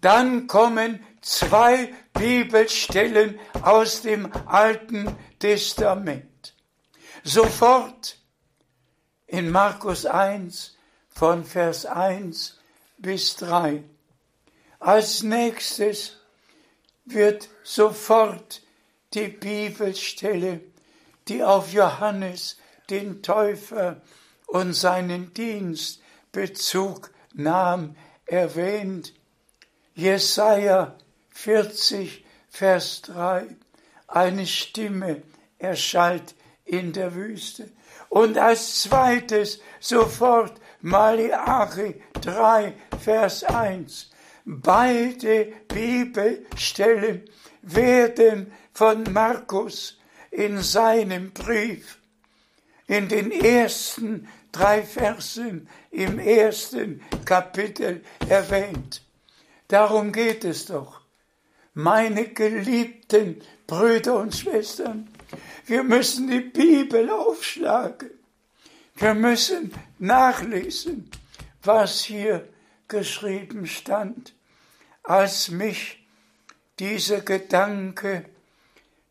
Dann 0.00 0.46
kommen 0.46 1.04
zwei 1.20 1.92
Bibelstellen 2.14 3.38
aus 3.62 4.02
dem 4.02 4.32
Alten 4.46 5.14
Testament. 5.38 6.54
Sofort 7.22 8.16
in 9.26 9.50
Markus 9.50 10.06
1 10.06 10.76
von 11.08 11.44
Vers 11.44 11.84
1 11.84 12.58
bis 12.98 13.36
3. 13.36 13.84
Als 14.78 15.22
nächstes 15.22 16.16
wird 17.04 17.48
sofort 17.62 18.62
die 19.12 19.28
Bibelstelle, 19.28 20.60
die 21.28 21.44
auf 21.44 21.72
Johannes 21.72 22.56
den 22.88 23.22
Täufer 23.22 24.00
und 24.50 24.74
seinen 24.74 25.32
Dienst 25.32 26.02
Bezug 26.32 27.10
nahm, 27.34 27.96
erwähnt. 28.26 29.14
Jesaja 29.94 30.96
40, 31.30 32.24
Vers 32.48 33.02
3. 33.02 33.56
Eine 34.06 34.46
Stimme 34.46 35.22
erschallt 35.58 36.34
in 36.64 36.92
der 36.92 37.14
Wüste. 37.14 37.70
Und 38.08 38.38
als 38.38 38.82
zweites 38.82 39.60
sofort 39.78 40.60
Malachi 40.80 42.00
3, 42.20 42.74
Vers 43.02 43.44
1. 43.44 44.10
Beide 44.44 45.52
Bibelstellen 45.68 47.24
werden 47.62 48.52
von 48.72 49.04
Markus 49.12 49.98
in 50.30 50.60
seinem 50.60 51.32
Brief 51.32 52.00
in 52.90 53.08
den 53.08 53.30
ersten 53.30 54.26
drei 54.52 54.82
Versen 54.82 55.68
im 55.90 56.18
ersten 56.18 57.02
Kapitel 57.24 58.02
erwähnt. 58.28 59.02
Darum 59.68 60.12
geht 60.12 60.44
es 60.44 60.66
doch. 60.66 61.00
Meine 61.74 62.28
geliebten 62.28 63.40
Brüder 63.66 64.16
und 64.16 64.34
Schwestern, 64.34 65.08
wir 65.66 65.84
müssen 65.84 66.28
die 66.28 66.40
Bibel 66.40 67.08
aufschlagen. 67.10 68.10
Wir 68.96 69.14
müssen 69.14 69.72
nachlesen, 69.98 71.10
was 71.62 72.02
hier 72.02 72.48
geschrieben 72.88 73.66
stand, 73.66 74.34
als 75.04 75.50
mich 75.50 76.04
dieser 76.78 77.20
Gedanke, 77.20 78.24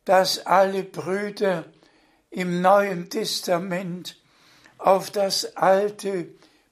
dass 0.05 0.45
alle 0.45 0.83
Brüder 0.83 1.65
im 2.29 2.61
Neuen 2.61 3.09
Testament 3.09 4.18
auf 4.79 5.11
das 5.11 5.55
Alte 5.55 6.27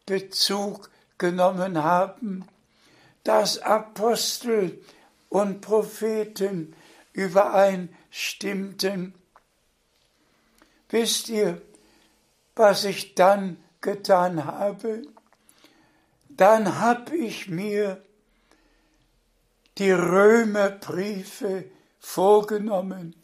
Bezug 0.05 0.89
genommen 1.18 1.84
haben, 1.84 2.45
dass 3.24 3.60
Apostel 3.60 4.82
und 5.30 5.62
Propheten 5.62 6.76
übereinstimmten. 7.14 9.14
Wisst 10.89 11.30
ihr, 11.30 11.62
was 12.55 12.86
ich 12.86 13.16
dann 13.16 13.58
getan 13.82 14.45
habe? 14.45 15.01
Dann 16.30 16.80
habe 16.80 17.18
ich 17.18 17.49
mir 17.49 18.01
die 19.78 19.91
Römerbriefe 19.91 21.66
vorgenommen 21.99 23.16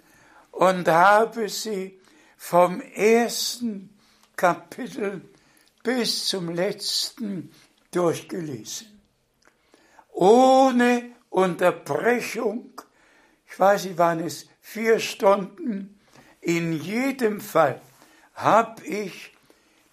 und 0.51 0.87
habe 0.87 1.49
sie 1.49 1.99
vom 2.37 2.81
ersten 2.81 3.92
Kapitel 4.35 5.21
bis 5.83 6.27
zum 6.27 6.49
letzten 6.49 7.51
durchgelesen. 7.91 8.87
Ohne 10.11 11.11
Unterbrechung, 11.29 12.81
ich 13.47 13.59
weiß 13.59 13.85
nicht, 13.85 13.97
waren 13.97 14.19
es 14.19 14.47
vier 14.61 14.99
Stunden, 14.99 15.99
in 16.41 16.73
jedem 16.73 17.41
Fall 17.41 17.81
habe 18.35 18.83
ich 18.85 19.33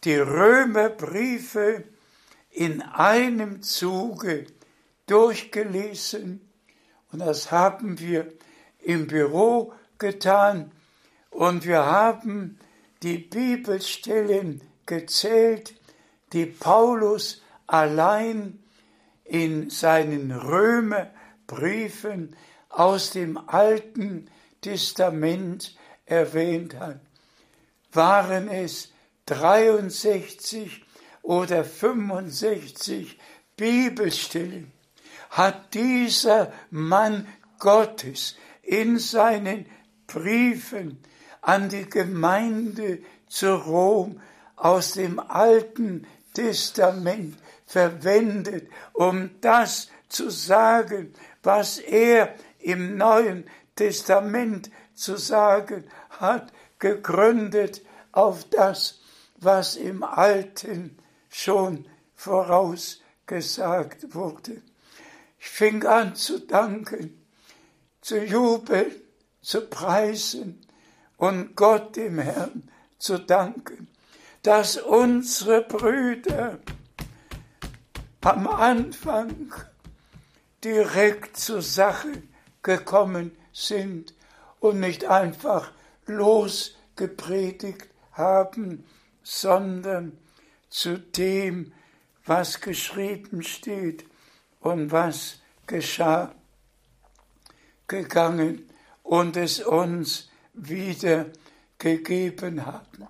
die 0.05 0.17
Römerbriefe 0.17 1.85
in 2.51 2.83
einem 2.83 3.63
Zuge 3.63 4.47
durchgelesen 5.07 6.41
und 7.13 7.21
das 7.21 7.51
haben 7.51 7.99
wir 7.99 8.33
im 8.81 9.07
Büro 9.07 9.73
getan 9.99 10.73
und 11.31 11.65
wir 11.67 11.85
haben 11.85 12.59
die 13.03 13.19
Bibelstellen 13.19 14.61
gezählt, 14.87 15.75
die 16.33 16.47
Paulus 16.47 17.43
allein 17.67 18.63
in 19.25 19.71
seinen 19.71 20.33
Römerbriefen 20.33 22.37
aus 22.69 23.11
dem 23.11 23.39
Alten 23.49 24.29
Testament 24.61 25.75
erwähnt 26.05 26.79
hat. 26.79 27.01
Waren 27.93 28.49
es 28.49 28.93
63 29.27 30.85
oder 31.23 31.65
65 31.65 33.19
Bibelstellen, 33.57 34.73
hat 35.31 35.75
dieser 35.75 36.53
Mann 36.71 37.27
Gottes 37.59 38.37
in 38.63 38.99
seinen 38.99 39.67
Briefen 40.07 41.03
an 41.43 41.69
die 41.69 41.89
Gemeinde 41.89 42.99
zu 43.29 43.55
Rom 43.55 44.21
aus 44.57 44.93
dem 44.93 45.19
Alten 45.19 46.07
Testament 46.35 47.39
verwendet, 47.67 48.69
um 48.93 49.31
das 49.41 49.89
zu 50.09 50.31
sagen, 50.31 51.15
was 51.43 51.79
er 51.79 52.35
im 52.59 52.97
Neuen 52.97 53.49
Testament 53.75 54.71
zu 54.95 55.17
sagen 55.17 55.85
hat, 56.11 56.53
gegründet 56.79 57.83
auf 58.13 58.45
das, 58.51 59.01
was 59.37 59.77
im 59.77 60.03
Alten 60.03 60.99
schon 61.29 61.87
vorausgesagt 62.15 64.15
wurde. 64.15 64.63
Ich 65.39 65.49
fing 65.49 65.87
an 65.87 66.17
zu 66.17 66.41
danken, 66.41 67.25
zu 68.03 68.23
jubeln, 68.23 68.93
zu 69.41 69.63
preisen, 69.63 70.67
und 71.21 71.55
Gott 71.55 71.97
dem 71.97 72.19
Herrn 72.19 72.71
zu 72.99 73.19
danken, 73.19 73.89
dass 74.43 74.79
unsere 74.79 75.61
Brüder 75.61 76.59
am 78.23 78.49
Anfang 78.49 79.53
direkt 80.65 81.37
zur 81.37 81.61
Sache 81.61 82.23
gekommen 82.63 83.37
sind 83.53 84.15
und 84.61 84.81
nicht 84.81 85.05
einfach 85.05 85.73
losgepredigt 86.07 87.89
haben, 88.13 88.85
sondern 89.23 90.17
zu 90.71 90.99
dem, 90.99 91.75
was 92.25 92.63
geschrieben 92.63 93.43
steht 93.43 94.07
und 94.61 94.91
was 94.91 95.41
geschah, 95.67 96.35
gegangen 97.89 98.71
und 99.03 99.37
es 99.37 99.61
uns 99.61 100.30
wieder 100.53 101.27
gegeben 101.79 102.67
haben. 102.67 103.07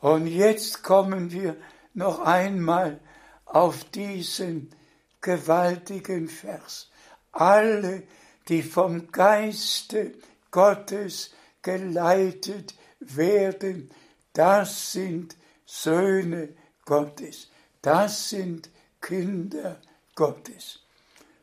Und 0.00 0.26
jetzt 0.26 0.82
kommen 0.82 1.32
wir 1.32 1.56
noch 1.94 2.20
einmal 2.20 3.00
auf 3.44 3.84
diesen 3.84 4.70
gewaltigen 5.20 6.28
Vers. 6.28 6.90
Alle 7.32 8.02
die 8.48 8.62
vom 8.62 9.10
Geiste 9.10 10.12
Gottes 10.50 11.32
geleitet 11.62 12.74
werden, 13.00 13.90
das 14.32 14.92
sind 14.92 15.36
Söhne 15.64 16.50
Gottes, 16.84 17.50
das 17.82 18.30
sind 18.30 18.70
Kinder 19.00 19.80
Gottes. 20.14 20.80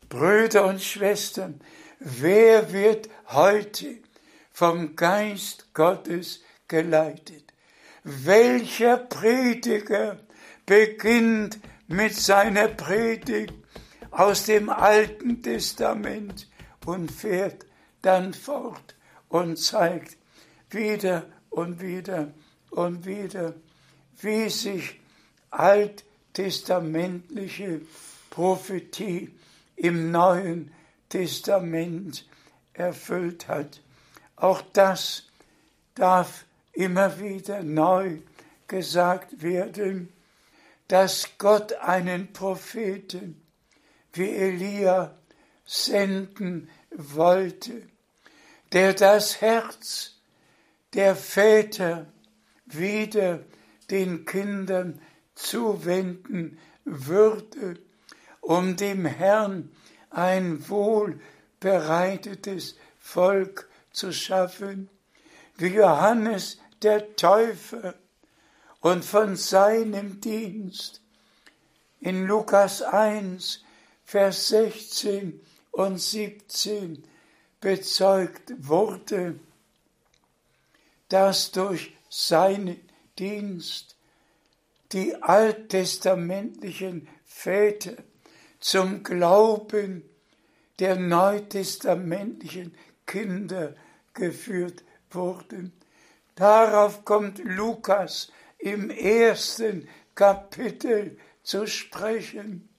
Brüder 0.07 0.65
und 0.65 0.81
Schwestern, 0.81 1.59
wer 1.99 2.71
wird 2.71 3.09
heute 3.27 3.97
vom 4.53 4.95
Geist 4.95 5.73
Gottes 5.73 6.41
geleitet? 6.67 7.53
Welcher 8.03 8.97
Prediger 8.97 10.19
beginnt 10.65 11.59
mit 11.87 12.15
seiner 12.15 12.69
Predigt 12.69 13.53
aus 14.11 14.45
dem 14.45 14.69
Alten 14.69 15.41
Testament 15.41 16.47
und 16.85 17.11
fährt 17.11 17.65
dann 18.01 18.33
fort 18.33 18.95
und 19.29 19.57
zeigt 19.57 20.17
wieder 20.69 21.25
und 21.49 21.81
wieder 21.81 22.33
und 22.69 23.05
wieder, 23.05 23.53
wie 24.21 24.49
sich 24.49 24.99
alttestamentliche 25.49 27.81
Prophetie 28.29 29.33
im 29.75 30.11
Neuen 30.11 30.71
Testament 31.09 32.25
erfüllt 32.73 33.47
hat. 33.47 33.81
Auch 34.43 34.61
das 34.73 35.23
darf 35.95 36.45
immer 36.73 37.17
wieder 37.17 37.63
neu 37.63 38.17
gesagt 38.67 39.41
werden, 39.41 40.11
dass 40.89 41.29
Gott 41.37 41.71
einen 41.75 42.33
Propheten 42.33 43.41
wie 44.11 44.27
Elia 44.27 45.15
senden 45.63 46.69
wollte, 46.91 47.87
der 48.73 48.93
das 48.93 49.39
Herz 49.39 50.17
der 50.91 51.15
Väter 51.15 52.07
wieder 52.65 53.45
den 53.91 54.25
Kindern 54.25 54.99
zuwenden 55.35 56.59
würde, 56.83 57.79
um 58.41 58.75
dem 58.75 59.05
Herrn 59.05 59.71
ein 60.09 60.67
wohlbereitetes 60.67 62.75
Volk 62.99 63.69
zu 63.93 64.11
schaffen, 64.11 64.89
wie 65.55 65.67
Johannes 65.67 66.57
der 66.81 67.15
Täufer 67.15 67.95
und 68.81 69.05
von 69.05 69.35
seinem 69.37 70.19
Dienst. 70.19 71.01
In 72.01 72.27
Lukas 72.27 72.81
1, 72.81 73.63
Vers 74.03 74.49
16 74.49 75.39
und 75.71 75.97
17 75.99 77.03
bezeugt 77.61 78.53
wurde, 78.57 79.39
dass 81.07 81.51
durch 81.51 81.95
seinen 82.09 82.81
Dienst 83.17 83.95
die 84.91 85.15
alttestamentlichen 85.21 87.07
Väter 87.23 87.93
zum 88.59 89.03
Glauben 89.03 90.03
der 90.79 90.97
neutestamentlichen 90.97 92.75
Kinder 93.05 93.75
geführt 94.13 94.83
wurden. 95.11 95.73
Darauf 96.35 97.05
kommt 97.05 97.39
Lukas 97.43 98.31
im 98.57 98.89
ersten 98.89 99.87
Kapitel 100.15 101.17
zu 101.43 101.67
sprechen 101.67 102.69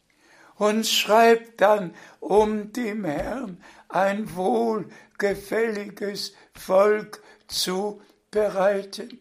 und 0.56 0.86
schreibt 0.86 1.60
dann, 1.60 1.94
um 2.20 2.72
dem 2.72 3.04
Herrn 3.04 3.62
ein 3.88 4.34
wohlgefälliges 4.34 6.34
Volk 6.54 7.22
zu 7.46 8.00
bereiten 8.30 9.18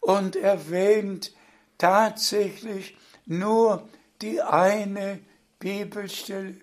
und 0.00 0.36
erwähnt 0.36 1.32
tatsächlich 1.78 2.98
nur 3.26 3.88
die 4.20 4.42
eine 4.42 5.20
Bibelstelle 5.58 6.56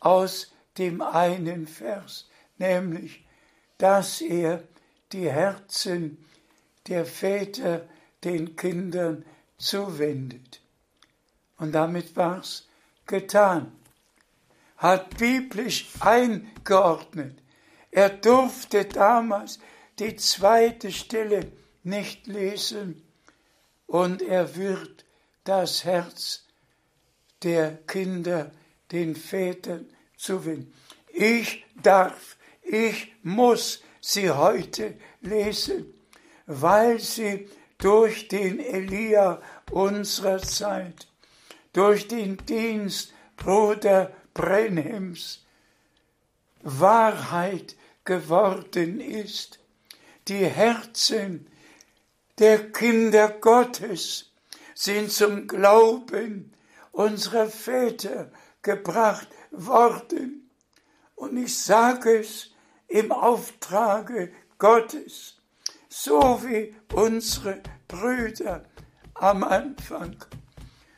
aus 0.00 0.52
dem 0.78 1.00
einen 1.00 1.66
Vers, 1.66 2.28
nämlich, 2.58 3.23
dass 3.78 4.20
er 4.20 4.62
die 5.12 5.30
Herzen 5.30 6.24
der 6.86 7.04
Väter 7.06 7.88
den 8.22 8.56
Kindern 8.56 9.24
zuwendet. 9.58 10.60
Und 11.58 11.72
damit 11.72 12.16
war's 12.16 12.68
getan. 13.06 13.72
Hat 14.76 15.16
biblisch 15.16 15.88
eingeordnet. 16.00 17.38
Er 17.90 18.10
durfte 18.10 18.84
damals 18.84 19.58
die 19.98 20.16
zweite 20.16 20.90
Stelle 20.90 21.52
nicht 21.84 22.26
lesen 22.26 23.02
und 23.86 24.22
er 24.22 24.56
wird 24.56 25.04
das 25.44 25.84
Herz 25.84 26.44
der 27.42 27.76
Kinder 27.86 28.50
den 28.90 29.14
Vätern 29.14 29.86
zuwenden. 30.16 30.72
Ich 31.12 31.64
darf, 31.82 32.33
ich 32.64 33.14
muss 33.22 33.82
sie 34.00 34.30
heute 34.30 34.94
lesen, 35.20 35.94
weil 36.46 36.98
sie 36.98 37.48
durch 37.78 38.28
den 38.28 38.58
Elia 38.60 39.40
unserer 39.70 40.40
Zeit, 40.40 41.06
durch 41.72 42.08
den 42.08 42.36
Dienst 42.46 43.12
Bruder 43.36 44.12
Brenhems 44.32 45.44
Wahrheit 46.62 47.76
geworden 48.04 49.00
ist. 49.00 49.58
Die 50.28 50.46
Herzen 50.46 51.46
der 52.38 52.72
Kinder 52.72 53.28
Gottes 53.28 54.32
sind 54.74 55.12
zum 55.12 55.46
Glauben 55.46 56.52
unserer 56.90 57.48
Väter 57.48 58.32
gebracht 58.62 59.28
worden. 59.50 60.50
Und 61.14 61.36
ich 61.36 61.56
sage 61.56 62.18
es 62.20 62.53
im 62.88 63.12
Auftrage 63.12 64.32
Gottes, 64.58 65.36
so 65.88 66.40
wie 66.44 66.74
unsere 66.92 67.62
Brüder 67.88 68.64
am 69.14 69.44
Anfang, 69.44 70.16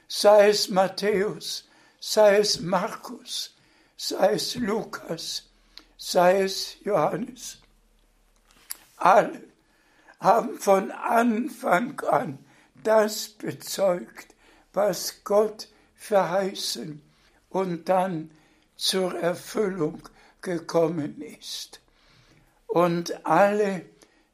sei 0.08 0.48
es 0.48 0.68
Matthäus, 0.68 1.68
sei 2.00 2.38
es 2.38 2.60
Markus, 2.60 3.54
sei 3.96 4.34
es 4.34 4.54
Lukas, 4.54 5.48
sei 5.96 6.42
es 6.42 6.76
Johannes. 6.84 7.58
Alle 8.96 9.42
haben 10.20 10.58
von 10.58 10.90
Anfang 10.90 12.00
an 12.00 12.38
das 12.74 13.28
bezeugt, 13.28 14.34
was 14.72 15.24
Gott 15.24 15.68
verheißen 15.94 17.02
und 17.50 17.88
dann 17.88 18.30
zur 18.76 19.18
Erfüllung 19.18 20.08
gekommen 20.42 21.20
ist. 21.20 21.80
Und 22.66 23.26
alle, 23.26 23.86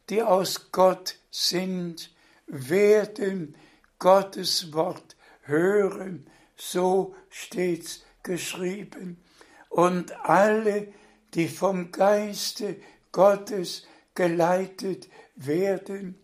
die 0.09 0.22
aus 0.22 0.72
Gott 0.72 1.16
sind, 1.30 2.11
werden 2.46 3.55
Gottes 3.98 4.72
Wort 4.72 5.16
hören, 5.42 6.26
so 6.57 7.14
steht's 7.30 8.05
geschrieben. 8.22 9.22
Und 9.68 10.12
alle, 10.24 10.92
die 11.34 11.48
vom 11.48 11.92
Geiste 11.92 12.76
Gottes 13.11 13.86
geleitet 14.14 15.09
werden, 15.36 16.18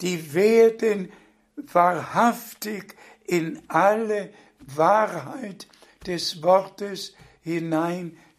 die 0.00 0.34
werden 0.34 1.10
wahrhaftig 1.56 2.94
in 3.24 3.62
alle 3.68 4.32
Wahrheit 4.60 5.66
des 6.06 6.42
Wortes 6.42 7.14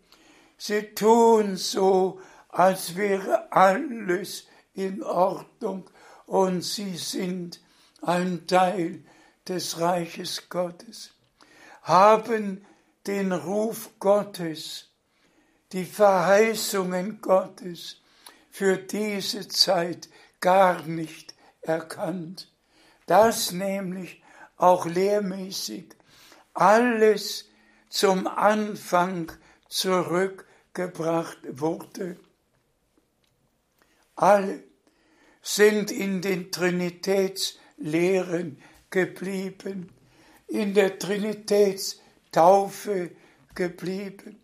Sie 0.57 0.93
tun 0.95 1.57
so, 1.57 2.21
als 2.47 2.95
wäre 2.95 3.51
alles 3.51 4.47
in 4.73 5.03
Ordnung 5.03 5.89
und 6.27 6.61
sie 6.61 6.95
sind 6.95 7.59
ein 8.01 8.47
Teil 8.47 9.03
des 9.47 9.81
Reiches 9.81 10.47
Gottes. 10.47 11.11
haben 11.81 12.65
den 13.05 13.33
Ruf 13.33 13.89
Gottes, 13.99 14.91
die 15.73 15.85
Verheißungen 15.85 17.19
Gottes 17.19 17.97
für 18.49 18.77
diese 18.77 19.47
Zeit 19.49 20.09
gar 20.39 20.83
nicht 20.83 21.33
erkannt. 21.61 22.51
Dass 23.07 23.51
nämlich 23.51 24.20
auch 24.61 24.85
lehrmäßig 24.85 25.85
alles 26.53 27.49
zum 27.89 28.27
Anfang 28.27 29.31
zurückgebracht 29.67 31.39
wurde. 31.49 32.17
Alle 34.15 34.63
sind 35.41 35.89
in 35.89 36.21
den 36.21 36.51
Trinitätslehren 36.51 38.61
geblieben, 38.91 39.89
in 40.47 40.75
der 40.75 40.99
Trinitätstaufe 40.99 43.09
geblieben, 43.55 44.39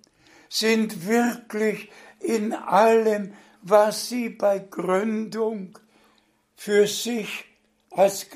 sind 0.50 1.06
wirklich 1.06 1.92
in 2.20 2.54
allem, 2.54 3.34
was 3.62 4.10
sie 4.10 4.30
bei 4.30 4.58
Gründung 4.60 5.78
für 6.56 6.88
sich 6.88 7.46
als 7.92 8.32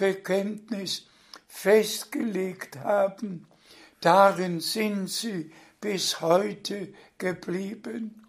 Glaubensbekenntnis 0.00 1.06
festgelegt 1.46 2.78
haben, 2.78 3.46
darin 4.00 4.60
sind 4.60 5.10
sie 5.10 5.52
bis 5.80 6.22
heute 6.22 6.88
geblieben. 7.18 8.26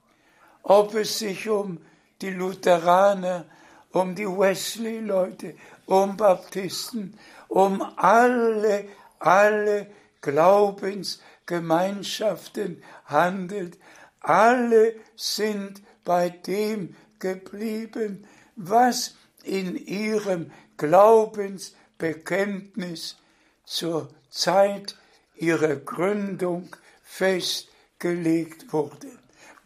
Ob 0.64 0.96
es 0.96 1.20
sich 1.20 1.48
um 1.50 1.78
die 2.22 2.32
Lutheraner, 2.32 3.46
um 3.92 4.16
die 4.16 4.28
Wesley-Leute, 4.28 5.56
um 5.86 6.18
Baptisten, 6.18 7.18
um 7.48 7.82
alle, 7.96 8.90
alle 9.20 9.88
Glaubensgemeinschaften 10.22 12.84
handelt. 13.06 13.78
Alle 14.20 14.96
sind 15.16 15.82
bei 16.04 16.30
dem 16.30 16.96
geblieben, 17.20 18.28
was 18.56 19.16
in 19.44 19.76
ihrem 19.76 20.52
Glaubensbekenntnis 20.78 23.18
zur 23.66 24.10
Zeit 24.30 24.96
ihrer 25.36 25.76
Gründung 25.76 26.76
festgelegt 27.04 28.72
wurde. 28.74 29.08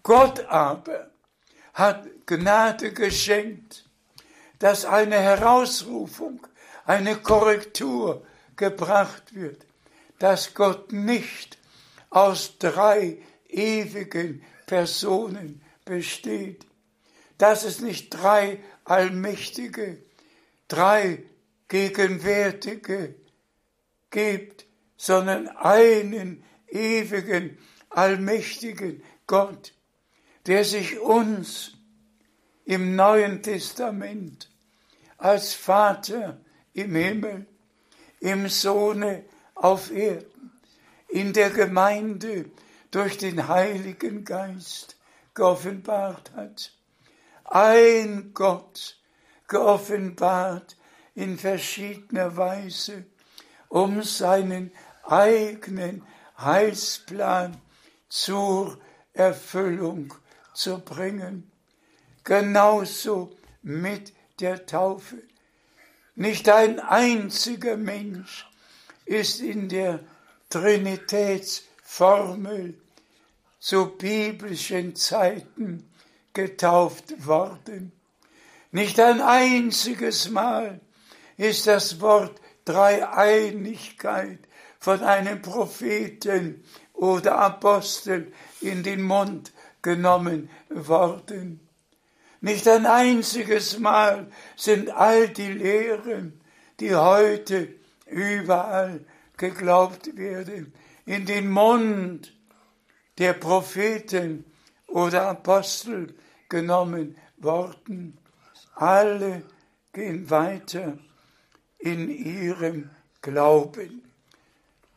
Gott 0.03 0.45
aber 0.45 1.09
hat 1.73 2.07
Gnade 2.25 2.93
geschenkt, 2.93 3.85
dass 4.59 4.85
eine 4.85 5.19
Herausrufung, 5.19 6.47
eine 6.85 7.17
Korrektur 7.17 8.25
gebracht 8.55 9.35
wird, 9.35 9.65
dass 10.19 10.53
Gott 10.53 10.91
nicht 10.91 11.57
aus 12.09 12.57
drei 12.57 13.17
ewigen 13.49 14.43
Personen 14.65 15.61
besteht, 15.83 16.65
dass 17.37 17.63
es 17.63 17.81
nicht 17.81 18.11
drei 18.11 18.59
allmächtige, 18.85 19.97
drei 20.67 21.23
gegenwärtige 21.67 23.15
gibt, 24.09 24.65
sondern 24.97 25.47
einen 25.47 26.43
ewigen, 26.67 27.57
allmächtigen 27.89 29.03
Gott, 29.27 29.73
der 30.45 30.63
sich 30.63 30.99
uns 30.99 31.73
im 32.65 32.95
Neuen 32.95 33.41
Testament 33.41 34.49
als 35.17 35.53
Vater 35.53 36.39
im 36.73 36.95
Himmel, 36.95 37.45
im 38.19 38.47
Sohne 38.49 39.25
auf 39.53 39.91
Erden, 39.91 40.51
in 41.07 41.33
der 41.33 41.49
Gemeinde 41.49 42.49
durch 42.91 43.17
den 43.17 43.47
Heiligen 43.47 44.25
Geist 44.25 44.97
geoffenbart 45.33 46.31
hat. 46.35 46.71
Ein 47.43 48.31
Gott 48.33 48.97
geoffenbart 49.47 50.75
in 51.13 51.37
verschiedener 51.37 52.35
Weise, 52.35 53.05
um 53.69 54.03
seinen 54.03 54.71
eigenen 55.03 56.03
Heilsplan 56.37 57.61
zur 58.09 58.77
Erfüllung 59.13 60.13
zu 60.53 60.79
bringen. 60.79 61.49
Genauso 62.23 63.35
mit 63.61 64.13
der 64.39 64.65
Taufe. 64.65 65.21
Nicht 66.15 66.49
ein 66.49 66.79
einziger 66.79 67.77
Mensch 67.77 68.49
ist 69.05 69.41
in 69.41 69.69
der 69.69 69.99
Trinitätsformel 70.49 72.81
zu 73.59 73.97
biblischen 73.97 74.95
Zeiten 74.95 75.91
getauft 76.33 77.25
worden. 77.25 77.91
Nicht 78.75 78.99
ein 78.99 79.21
einziges 79.21 80.29
Mal 80.29 80.81
ist 81.37 81.65
das 81.65 82.01
Wort 82.01 82.41
Dreieinigkeit 82.65 84.39
von 84.79 84.99
einem 84.99 85.41
Propheten 85.41 86.61
oder 86.91 87.37
Apostel 87.37 88.33
in 88.59 88.83
den 88.83 89.01
Mund 89.01 89.53
genommen 89.81 90.49
worden. 90.67 91.65
Nicht 92.41 92.67
ein 92.67 92.85
einziges 92.85 93.79
Mal 93.79 94.29
sind 94.57 94.89
all 94.89 95.29
die 95.29 95.53
Lehren, 95.53 96.41
die 96.81 96.93
heute 96.93 97.73
überall 98.07 99.05
geglaubt 99.37 100.17
werden, 100.17 100.73
in 101.05 101.25
den 101.25 101.49
Mund 101.49 102.33
der 103.19 103.35
Propheten 103.35 104.43
oder 104.87 105.29
Apostel 105.29 106.13
genommen 106.49 107.15
worden. 107.37 108.17
Alle 108.75 109.43
gehen 109.93 110.29
weiter 110.29 110.97
in 111.77 112.09
ihrem 112.09 112.89
Glauben. 113.21 114.03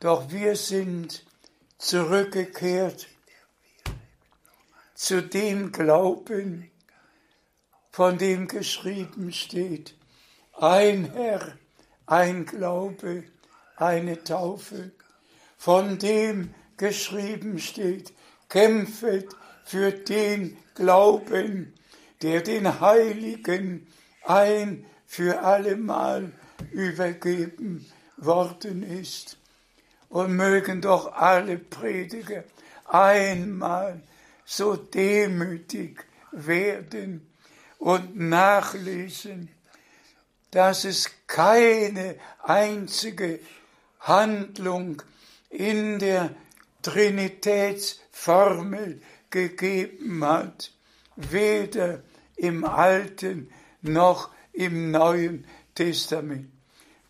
Doch 0.01 0.31
wir 0.31 0.57
sind 0.57 1.24
zurückgekehrt 1.79 3.09
zu 4.95 5.22
dem 5.22 5.70
Glauben, 5.70 6.70
von 7.93 8.18
dem 8.18 8.49
geschrieben 8.49 9.33
steht, 9.33 9.95
ein 10.55 11.12
Herr, 11.12 11.57
ein 12.07 12.47
Glaube, 12.47 13.24
eine 13.76 14.22
Taufe, 14.24 14.91
von 15.57 15.99
dem 15.99 16.53
geschrieben 16.76 17.61
steht, 17.61 18.12
kämpfet 18.49 19.29
für 19.64 19.93
den 19.93 20.57
Glauben, 20.74 21.74
der 22.23 22.43
den 22.43 22.81
Heiligen 22.81 23.87
ein 24.25 24.85
für 25.07 25.41
allemal 25.41 26.33
übergeben 26.73 27.87
worden 28.16 28.83
ist. 28.83 29.37
Und 30.09 30.37
mögen 30.37 30.81
doch 30.81 31.12
alle 31.12 31.59
Prediger 31.59 32.45
einmal 32.87 34.01
so 34.45 34.77
demütig 34.77 36.05
werden 36.33 37.27
und 37.79 38.19
nachlesen, 38.19 39.51
dass 40.51 40.85
es 40.85 41.11
keine 41.27 42.16
einzige 42.43 43.41
Handlung 44.01 45.03
in 45.51 45.99
der 45.99 46.35
Trinitätsformel 46.83 49.03
gegeben 49.31 50.25
hat, 50.25 50.73
weder 51.16 52.03
im 52.39 52.64
Alten 52.64 53.51
noch 53.82 54.30
im 54.53 54.91
Neuen 54.91 55.47
Testament. 55.74 56.51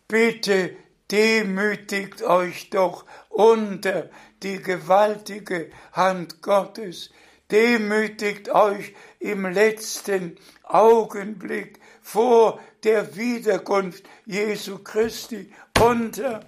Bitte 0.07 0.75
demütigt 1.11 2.21
euch 2.21 2.69
doch 2.69 3.05
unter 3.29 4.09
die 4.43 4.61
gewaltige 4.61 5.69
Hand 5.93 6.41
Gottes, 6.41 7.09
demütigt 7.51 8.49
euch 8.49 8.93
im 9.19 9.45
letzten 9.45 10.37
Augenblick 10.63 11.79
vor 12.01 12.59
der 12.83 13.15
Wiederkunft 13.15 14.03
Jesu 14.25 14.79
Christi 14.79 15.51
unter 15.79 16.41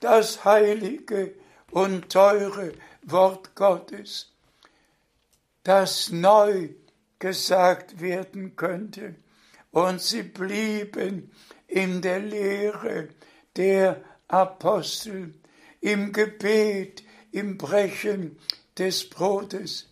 das 0.00 0.44
heilige 0.44 1.34
und 1.70 2.10
teure 2.10 2.72
Wort 3.02 3.54
Gottes, 3.54 4.32
das 5.64 6.10
neu 6.10 6.68
gesagt 7.18 8.00
werden 8.00 8.56
könnte. 8.56 9.16
Und 9.70 10.00
sie 10.00 10.22
blieben 10.22 11.30
in 11.66 12.00
der 12.00 12.20
Lehre 12.20 13.08
der 13.56 14.02
Apostel, 14.28 15.34
im 15.80 16.12
Gebet, 16.12 17.02
im 17.32 17.58
Brechen 17.58 18.38
des 18.78 19.08
Brotes. 19.08 19.88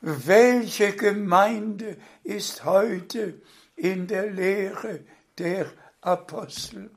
Welche 0.00 0.94
Gemeinde 0.94 1.96
ist 2.22 2.64
heute 2.64 3.40
in 3.74 4.06
der 4.06 4.30
Lehre 4.30 5.00
der 5.38 5.72
Apostel? 6.00 6.90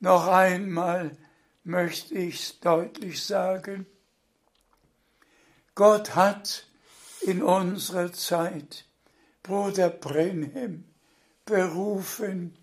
Noch 0.00 0.26
einmal 0.26 1.16
möchte 1.64 2.14
ich 2.14 2.60
deutlich 2.60 3.22
sagen. 3.22 3.86
Gott 5.74 6.14
hat 6.14 6.66
in 7.24 7.42
unserer 7.42 8.12
Zeit 8.12 8.86
Bruder 9.42 9.90
Brenhem 9.90 10.84
berufen, 11.44 12.56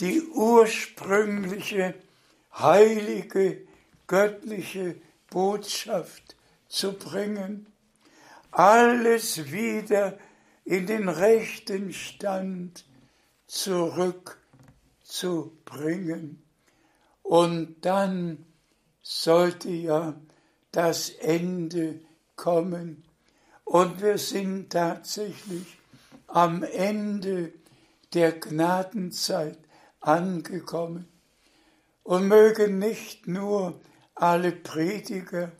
die 0.00 0.22
ursprüngliche 0.22 1.94
heilige 2.54 3.62
göttliche 4.06 4.96
Botschaft 5.30 6.36
zu 6.68 6.92
bringen, 6.92 7.66
alles 8.50 9.50
wieder 9.50 10.18
in 10.64 10.86
den 10.86 11.08
rechten 11.08 11.92
Stand 11.92 12.84
zurückzubringen. 13.46 16.42
Und 17.22 17.76
dann 17.82 18.44
sollte 19.02 19.70
ja 19.70 20.14
das 20.72 21.10
Ende 21.10 22.00
kommen. 22.36 23.04
Und 23.68 24.00
wir 24.00 24.16
sind 24.16 24.70
tatsächlich 24.70 25.78
am 26.26 26.62
Ende 26.62 27.52
der 28.14 28.32
Gnadenzeit 28.32 29.58
angekommen. 30.00 31.06
Und 32.02 32.28
mögen 32.28 32.78
nicht 32.78 33.28
nur 33.28 33.78
alle 34.14 34.52
Prediger, 34.52 35.52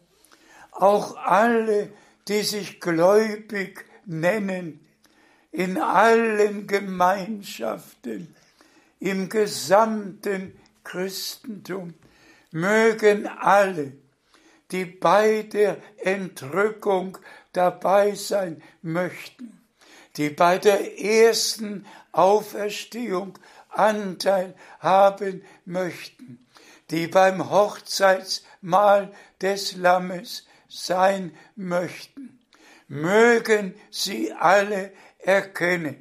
auch 0.71 1.19
alle, 1.19 1.93
die 2.29 2.41
sich 2.45 2.81
gläubig 2.81 3.85
nennen, 4.07 4.87
in 5.53 5.77
allen 5.77 6.67
Gemeinschaften, 6.67 8.35
im 9.01 9.29
gesamten 9.29 10.59
Christentum, 10.83 11.93
mögen 12.53 13.27
alle, 13.27 13.93
die 14.71 14.87
bei 14.87 15.43
der 15.43 15.77
Entrückung 15.99 17.19
dabei 17.59 18.15
sein 18.15 18.63
möchten, 18.83 19.61
die 20.17 20.31
bei 20.31 20.59
der 20.59 21.01
ersten 21.01 21.85
Auferstehung 22.13 23.37
Anteil 23.69 24.55
haben 24.79 25.43
möchten, 25.65 26.47
die 26.91 27.09
beim 27.09 27.51
Hochzeitsmahl 27.51 29.13
des 29.41 29.75
Lammes 29.75 30.47
sein 30.69 31.37
möchten, 31.57 32.39
mögen 32.87 33.75
sie 33.91 34.33
alle 34.33 34.93
erkennen, 35.19 36.01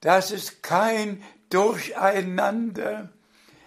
dass 0.00 0.30
es 0.30 0.62
kein 0.62 1.24
Durcheinander 1.50 3.12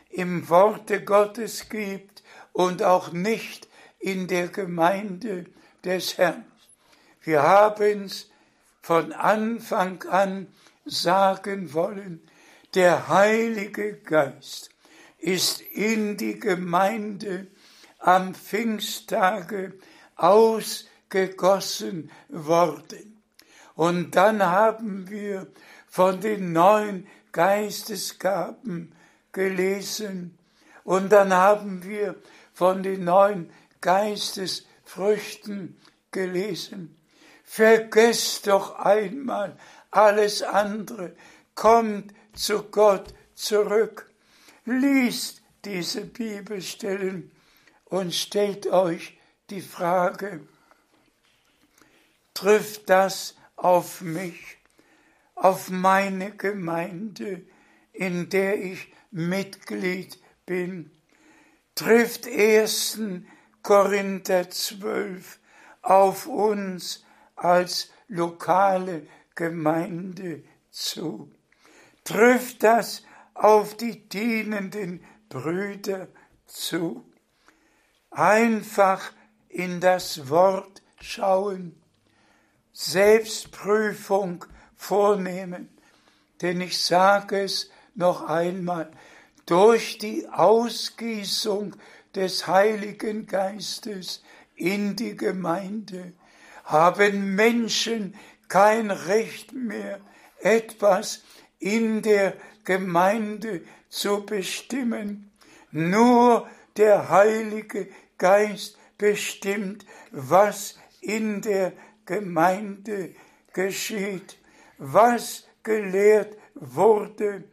im 0.09 0.47
Worte 0.47 1.03
Gottes 1.03 1.67
gibt 1.67 2.23
und 2.53 2.83
auch 2.83 3.11
nicht 3.11 3.67
in 3.99 4.27
der 4.27 4.47
Gemeinde 4.47 5.45
des 5.83 6.17
Herrn. 6.17 6.50
Wir 7.23 7.43
haben 7.43 8.05
es 8.05 8.31
von 8.81 9.13
Anfang 9.13 10.01
an 10.09 10.47
sagen 10.85 11.73
wollen, 11.73 12.27
der 12.73 13.09
Heilige 13.09 13.97
Geist 13.97 14.71
ist 15.19 15.61
in 15.61 16.17
die 16.17 16.39
Gemeinde 16.39 17.45
am 17.99 18.33
Pfingsttage 18.33 19.73
ausgegossen 20.15 22.09
worden. 22.27 23.21
Und 23.75 24.15
dann 24.15 24.43
haben 24.43 25.07
wir 25.09 25.45
von 25.87 26.21
den 26.21 26.53
neuen 26.53 27.07
Geistesgaben 27.31 28.95
gelesen 29.31 30.39
und 30.83 31.11
dann 31.11 31.31
haben 31.33 31.83
wir 31.83 32.15
von 32.53 32.81
den 32.81 33.03
neuen 33.03 33.51
Geistesfrüchten 33.79 35.79
gelesen. 36.11 36.97
Vergesst 37.53 38.47
doch 38.47 38.79
einmal 38.79 39.57
alles 39.89 40.41
andere, 40.41 41.13
kommt 41.53 42.13
zu 42.31 42.63
Gott 42.63 43.13
zurück, 43.35 44.09
liest 44.63 45.41
diese 45.65 46.05
Bibelstellen 46.05 47.29
und 47.83 48.15
stellt 48.15 48.67
euch 48.67 49.19
die 49.49 49.59
Frage, 49.59 50.47
trifft 52.33 52.89
das 52.89 53.35
auf 53.57 53.99
mich, 53.99 54.57
auf 55.35 55.69
meine 55.69 56.31
Gemeinde, 56.31 57.45
in 57.91 58.29
der 58.29 58.63
ich 58.63 58.93
Mitglied 59.11 60.17
bin? 60.45 60.89
Trifft 61.75 62.27
1. 62.27 62.97
Korinther 63.61 64.49
12 64.49 65.37
auf 65.81 66.27
uns 66.27 67.03
als 67.43 67.91
lokale 68.07 69.07
Gemeinde 69.35 70.43
zu? 70.69 71.31
Trifft 72.03 72.63
das 72.63 73.03
auf 73.33 73.75
die 73.75 74.07
dienenden 74.07 75.03
Brüder 75.29 76.07
zu? 76.45 77.05
Einfach 78.11 79.11
in 79.49 79.79
das 79.79 80.29
Wort 80.29 80.81
schauen, 80.99 81.81
Selbstprüfung 82.73 84.45
vornehmen, 84.75 85.69
denn 86.41 86.61
ich 86.61 86.83
sage 86.83 87.41
es 87.43 87.69
noch 87.95 88.23
einmal, 88.23 88.91
durch 89.45 89.97
die 89.97 90.27
Ausgießung 90.29 91.75
des 92.15 92.47
Heiligen 92.47 93.25
Geistes 93.25 94.23
in 94.55 94.95
die 94.95 95.15
Gemeinde 95.15 96.13
haben 96.63 97.35
Menschen 97.35 98.15
kein 98.47 98.91
Recht 98.91 99.53
mehr, 99.53 99.99
etwas 100.39 101.23
in 101.59 102.01
der 102.01 102.33
Gemeinde 102.63 103.61
zu 103.89 104.25
bestimmen. 104.25 105.31
Nur 105.71 106.49
der 106.77 107.09
Heilige 107.09 107.87
Geist 108.17 108.77
bestimmt, 108.97 109.85
was 110.11 110.75
in 110.99 111.41
der 111.41 111.73
Gemeinde 112.05 113.15
geschieht. 113.53 114.37
Was 114.77 115.45
gelehrt 115.63 116.37
wurde, 116.55 117.43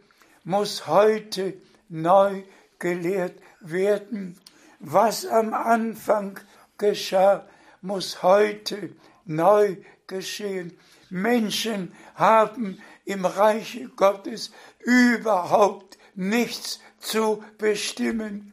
muss 0.44 0.86
heute 0.86 1.54
neu 1.88 2.42
gelehrt 2.78 3.38
werden. 3.61 4.38
Was 4.80 5.26
am 5.26 5.54
Anfang 5.54 6.38
geschah, 6.76 7.46
muss 7.81 8.22
heute 8.22 8.95
neu 9.24 9.76
geschehen. 10.07 10.76
Menschen 11.11 11.93
haben 12.14 12.81
im 13.05 13.24
Reiche 13.24 13.89
Gottes 13.89 14.51
überhaupt 14.81 15.99
nichts 16.14 16.81
zu 16.99 17.43
bestimmen, 17.59 18.53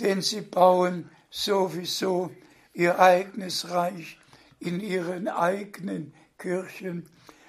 denn 0.00 0.22
sie 0.22 0.40
bauen 0.40 1.10
sowieso 1.30 2.30
ihr 2.72 2.98
eigenes 2.98 3.70
Reich 3.70 4.18
in 4.60 4.80
ihren 4.80 5.28
eigenen 5.28 6.14
Kirchen. 6.38 7.08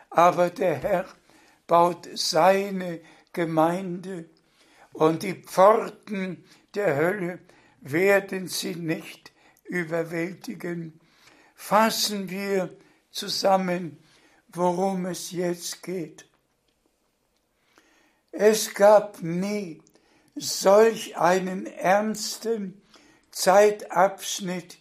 Aber 0.09 0.49
der 0.49 0.75
Herr 0.75 1.05
baut 1.67 2.07
seine 2.15 3.01
Gemeinde 3.33 4.29
und 4.93 5.23
die 5.23 5.33
Pforten 5.33 6.43
der 6.73 6.95
Hölle 6.95 7.39
werden 7.81 8.47
sie 8.47 8.75
nicht 8.75 9.31
überwältigen. 9.65 10.99
Fassen 11.55 12.29
wir 12.29 12.75
zusammen, 13.11 13.97
worum 14.49 15.05
es 15.05 15.31
jetzt 15.31 15.83
geht. 15.83 16.25
Es 18.31 18.73
gab 18.73 19.21
nie 19.21 19.81
solch 20.35 21.17
einen 21.17 21.65
ernsten 21.65 22.81
Zeitabschnitt 23.31 24.77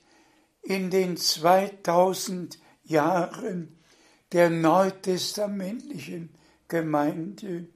in 0.62 0.90
den 0.90 1.16
2000 1.16 2.58
Jahren 2.84 3.78
der 4.32 4.50
neutestamentlichen 4.50 6.34
Gemeinde 6.68 7.68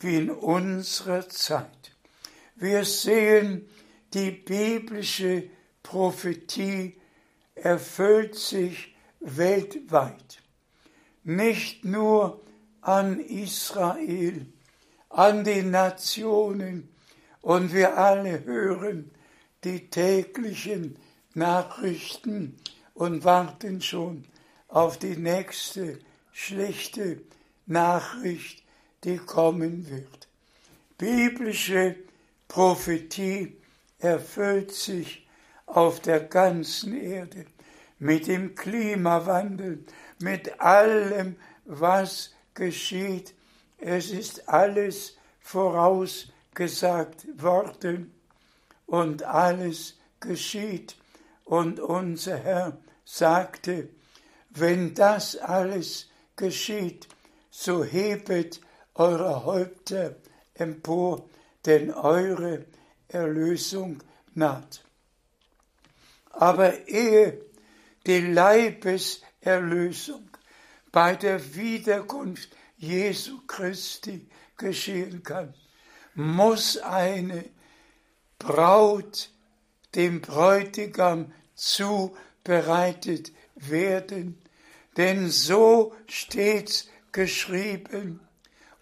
wie 0.00 0.16
in 0.16 0.30
unserer 0.30 1.28
Zeit. 1.28 1.96
Wir 2.56 2.84
sehen, 2.84 3.68
die 4.12 4.30
biblische 4.30 5.48
Prophetie 5.88 7.00
erfüllt 7.54 8.34
sich 8.34 8.94
weltweit, 9.20 10.42
nicht 11.24 11.82
nur 11.86 12.42
an 12.82 13.18
Israel, 13.20 14.44
an 15.08 15.44
die 15.44 15.62
Nationen, 15.62 16.90
und 17.40 17.72
wir 17.72 17.96
alle 17.96 18.44
hören 18.44 19.10
die 19.64 19.88
täglichen 19.88 20.98
Nachrichten 21.32 22.58
und 22.92 23.24
warten 23.24 23.80
schon 23.80 24.26
auf 24.68 24.98
die 24.98 25.16
nächste 25.16 26.00
schlechte 26.32 27.22
Nachricht, 27.64 28.62
die 29.04 29.16
kommen 29.16 29.88
wird. 29.88 30.28
Biblische 30.98 31.96
Prophetie 32.46 33.56
erfüllt 33.98 34.72
sich 34.72 35.24
auf 35.68 36.00
der 36.00 36.20
ganzen 36.20 36.98
Erde 36.98 37.46
mit 37.98 38.26
dem 38.26 38.54
Klimawandel, 38.54 39.84
mit 40.20 40.60
allem, 40.60 41.36
was 41.64 42.32
geschieht. 42.54 43.34
Es 43.78 44.10
ist 44.10 44.48
alles 44.48 45.16
vorausgesagt 45.40 47.26
worden 47.42 48.12
und 48.86 49.22
alles 49.22 49.98
geschieht. 50.20 50.96
Und 51.44 51.80
unser 51.80 52.38
Herr 52.38 52.78
sagte, 53.04 53.88
wenn 54.50 54.94
das 54.94 55.36
alles 55.36 56.10
geschieht, 56.36 57.08
so 57.50 57.84
hebet 57.84 58.60
eure 58.94 59.44
Häupter 59.44 60.16
empor, 60.54 61.28
denn 61.66 61.92
eure 61.92 62.64
Erlösung 63.08 64.02
naht. 64.34 64.87
Aber 66.30 66.86
ehe 66.86 67.40
die 68.06 68.20
Leibeserlösung 68.20 70.28
bei 70.92 71.16
der 71.16 71.54
Wiederkunft 71.54 72.50
Jesu 72.76 73.40
Christi 73.46 74.28
geschehen 74.56 75.22
kann, 75.22 75.54
muss 76.14 76.78
eine 76.78 77.44
Braut 78.38 79.30
dem 79.94 80.20
Bräutigam 80.20 81.32
zubereitet 81.54 83.32
werden, 83.56 84.38
denn 84.96 85.30
so 85.30 85.94
steht's 86.06 86.88
geschrieben, 87.12 88.20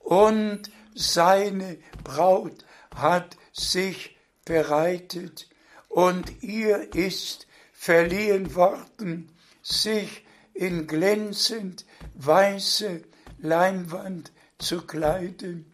und 0.00 0.70
seine 0.94 1.78
Braut 2.04 2.64
hat 2.94 3.36
sich 3.52 4.16
bereitet, 4.44 5.48
und 5.96 6.42
ihr 6.42 6.94
ist 6.94 7.46
verliehen 7.72 8.54
worden, 8.54 9.32
sich 9.62 10.26
in 10.52 10.86
glänzend 10.86 11.86
weiße 12.12 13.00
Leinwand 13.38 14.30
zu 14.58 14.82
kleiden. 14.82 15.72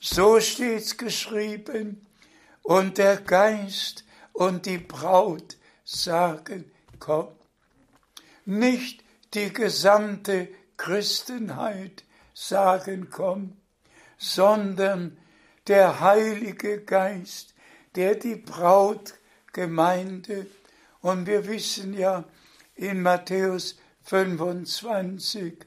So 0.00 0.40
steht's 0.40 0.96
geschrieben, 0.96 2.06
und 2.62 2.96
der 2.96 3.18
Geist 3.18 4.06
und 4.32 4.64
die 4.64 4.78
Braut 4.78 5.58
sagen, 5.84 6.70
komm. 6.98 7.28
Nicht 8.46 9.04
die 9.34 9.52
gesamte 9.52 10.48
Christenheit 10.78 12.04
sagen, 12.32 13.10
komm, 13.10 13.58
sondern 14.16 15.18
der 15.66 16.00
Heilige 16.00 16.82
Geist, 16.82 17.54
der 17.96 18.14
die 18.14 18.36
Brautgemeinde, 19.48 20.46
und 21.00 21.26
wir 21.26 21.46
wissen 21.46 21.94
ja, 21.94 22.24
in 22.74 23.02
Matthäus 23.02 23.78
25 24.02 25.64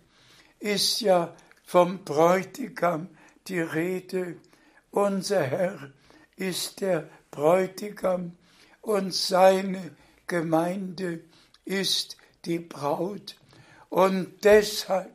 ist 0.60 1.02
ja 1.02 1.36
vom 1.64 2.04
Bräutigam 2.04 3.10
die 3.48 3.60
Rede. 3.60 4.38
Unser 4.92 5.44
Herr 5.44 5.92
ist 6.36 6.82
der 6.82 7.10
Bräutigam 7.32 8.36
und 8.82 9.14
seine 9.14 9.96
Gemeinde 10.28 11.22
ist 11.66 12.18
die 12.46 12.60
Braut. 12.60 13.38
Und 13.90 14.44
deshalb 14.44 15.14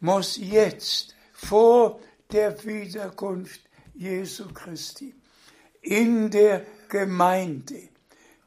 muss 0.00 0.36
jetzt 0.36 1.14
vor 1.32 2.00
der 2.32 2.64
Wiederkunft 2.64 3.60
Jesu 3.94 4.52
Christi 4.52 5.14
in 5.80 6.30
der 6.30 6.64
Gemeinde 6.88 7.93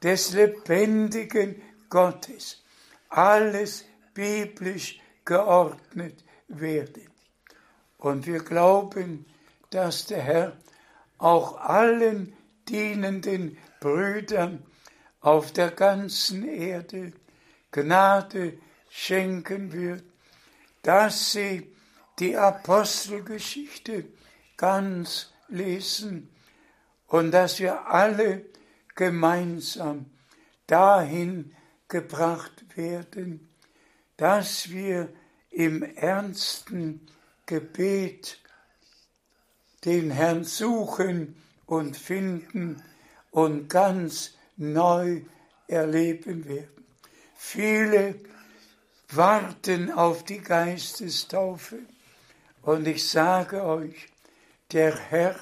des 0.08 0.32
lebendigen 0.32 1.62
Gottes 1.90 2.64
alles 3.10 3.84
biblisch 4.14 5.02
geordnet 5.26 6.24
werden. 6.48 7.10
Und 7.98 8.26
wir 8.26 8.40
glauben, 8.40 9.26
dass 9.70 10.06
der 10.06 10.22
Herr 10.22 10.58
auch 11.18 11.60
allen 11.60 12.34
dienenden 12.70 13.58
Brüdern 13.82 14.64
auf 15.20 15.52
der 15.52 15.72
ganzen 15.72 16.48
Erde 16.48 17.12
Gnade 17.72 18.58
schenken 18.90 19.74
wird, 19.74 20.06
dass 20.84 21.34
sie 21.34 21.70
die 22.18 22.38
Apostelgeschichte 22.38 24.06
ganz 24.56 25.34
lesen 25.50 26.30
und 27.08 27.32
dass 27.32 27.60
wir 27.60 27.88
alle 27.88 28.46
gemeinsam 28.98 30.08
dahin 30.66 31.56
gebracht 31.88 32.66
werden, 32.76 33.48
dass 34.18 34.70
wir 34.70 35.14
im 35.50 35.82
ernsten 35.82 37.08
Gebet 37.46 38.40
den 39.86 40.12
Herrn 40.12 40.44
suchen 40.44 41.38
und 41.66 41.96
finden 41.96 42.84
und 43.32 43.70
ganz 43.70 44.34
neu 44.58 45.22
erleben 45.68 46.46
werden. 46.46 46.86
Viele 47.36 48.16
warten 49.10 49.92
auf 49.92 50.26
die 50.26 50.42
Geistestaufe 50.42 51.80
und 52.64 52.88
ich 52.88 53.08
sage 53.08 53.64
euch, 53.64 54.10
der 54.72 54.98
Herr 54.98 55.36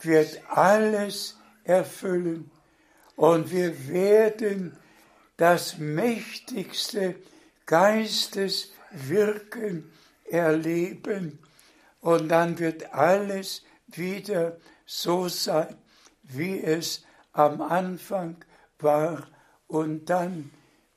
wird 0.00 0.40
alles 0.48 1.36
erfüllen 1.64 2.50
und 3.20 3.52
wir 3.52 3.88
werden 3.90 4.76
das 5.36 5.76
mächtigste 5.76 7.16
Geisteswirken 7.66 9.92
erleben 10.24 11.38
und 12.00 12.30
dann 12.30 12.58
wird 12.58 12.94
alles 12.94 13.62
wieder 13.88 14.56
so 14.86 15.28
sein, 15.28 15.76
wie 16.22 16.62
es 16.62 17.04
am 17.32 17.60
Anfang 17.60 18.42
war 18.78 19.28
und 19.66 20.08
dann 20.08 20.50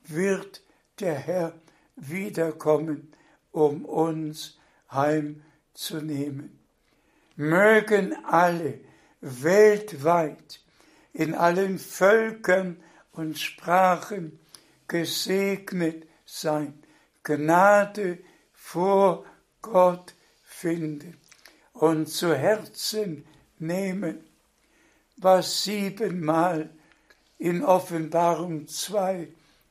wird 0.06 0.64
der 1.02 1.16
Herr 1.16 1.52
wiederkommen, 1.98 3.12
um 3.52 3.84
uns 3.84 4.58
heimzunehmen. 4.90 6.58
Mögen 7.36 8.16
alle 8.24 8.80
weltweit 9.20 10.63
in 11.14 11.36
allen 11.36 11.80
Völkern 11.80 12.78
und 13.12 13.40
Sprachen 13.40 14.40
gesegnet 14.88 16.08
sein, 16.26 16.84
Gnade 17.24 18.20
vor 18.54 19.26
Gott 19.62 20.14
finden 20.44 21.18
und 21.74 22.10
zu 22.10 22.36
Herzen 22.36 23.26
nehmen, 23.60 24.24
was 25.18 25.64
siebenmal 25.64 26.70
in 27.38 27.64
Offenbarung 27.64 28.68
2 28.68 29.28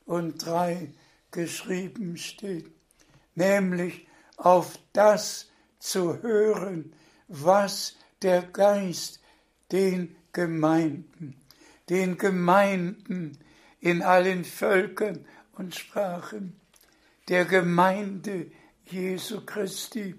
und 0.06 0.44
3 0.44 0.92
geschrieben 1.30 2.16
steht, 2.16 2.70
nämlich 3.34 4.06
auf 4.36 4.78
das 4.92 5.48
zu 5.78 6.22
hören, 6.22 6.92
was 7.28 7.96
der 8.22 8.42
Geist 8.42 9.20
den 9.72 10.16
Gemeinden, 10.32 11.36
den 11.88 12.18
Gemeinden 12.18 13.38
in 13.80 14.02
allen 14.02 14.44
Völkern 14.44 15.26
und 15.52 15.74
Sprachen, 15.74 16.58
der 17.28 17.44
Gemeinde 17.44 18.50
Jesu 18.86 19.44
Christi, 19.44 20.14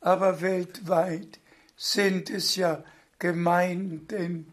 aber 0.00 0.40
weltweit 0.40 1.40
sind 1.76 2.30
es 2.30 2.56
ja 2.56 2.84
Gemeinden, 3.18 4.52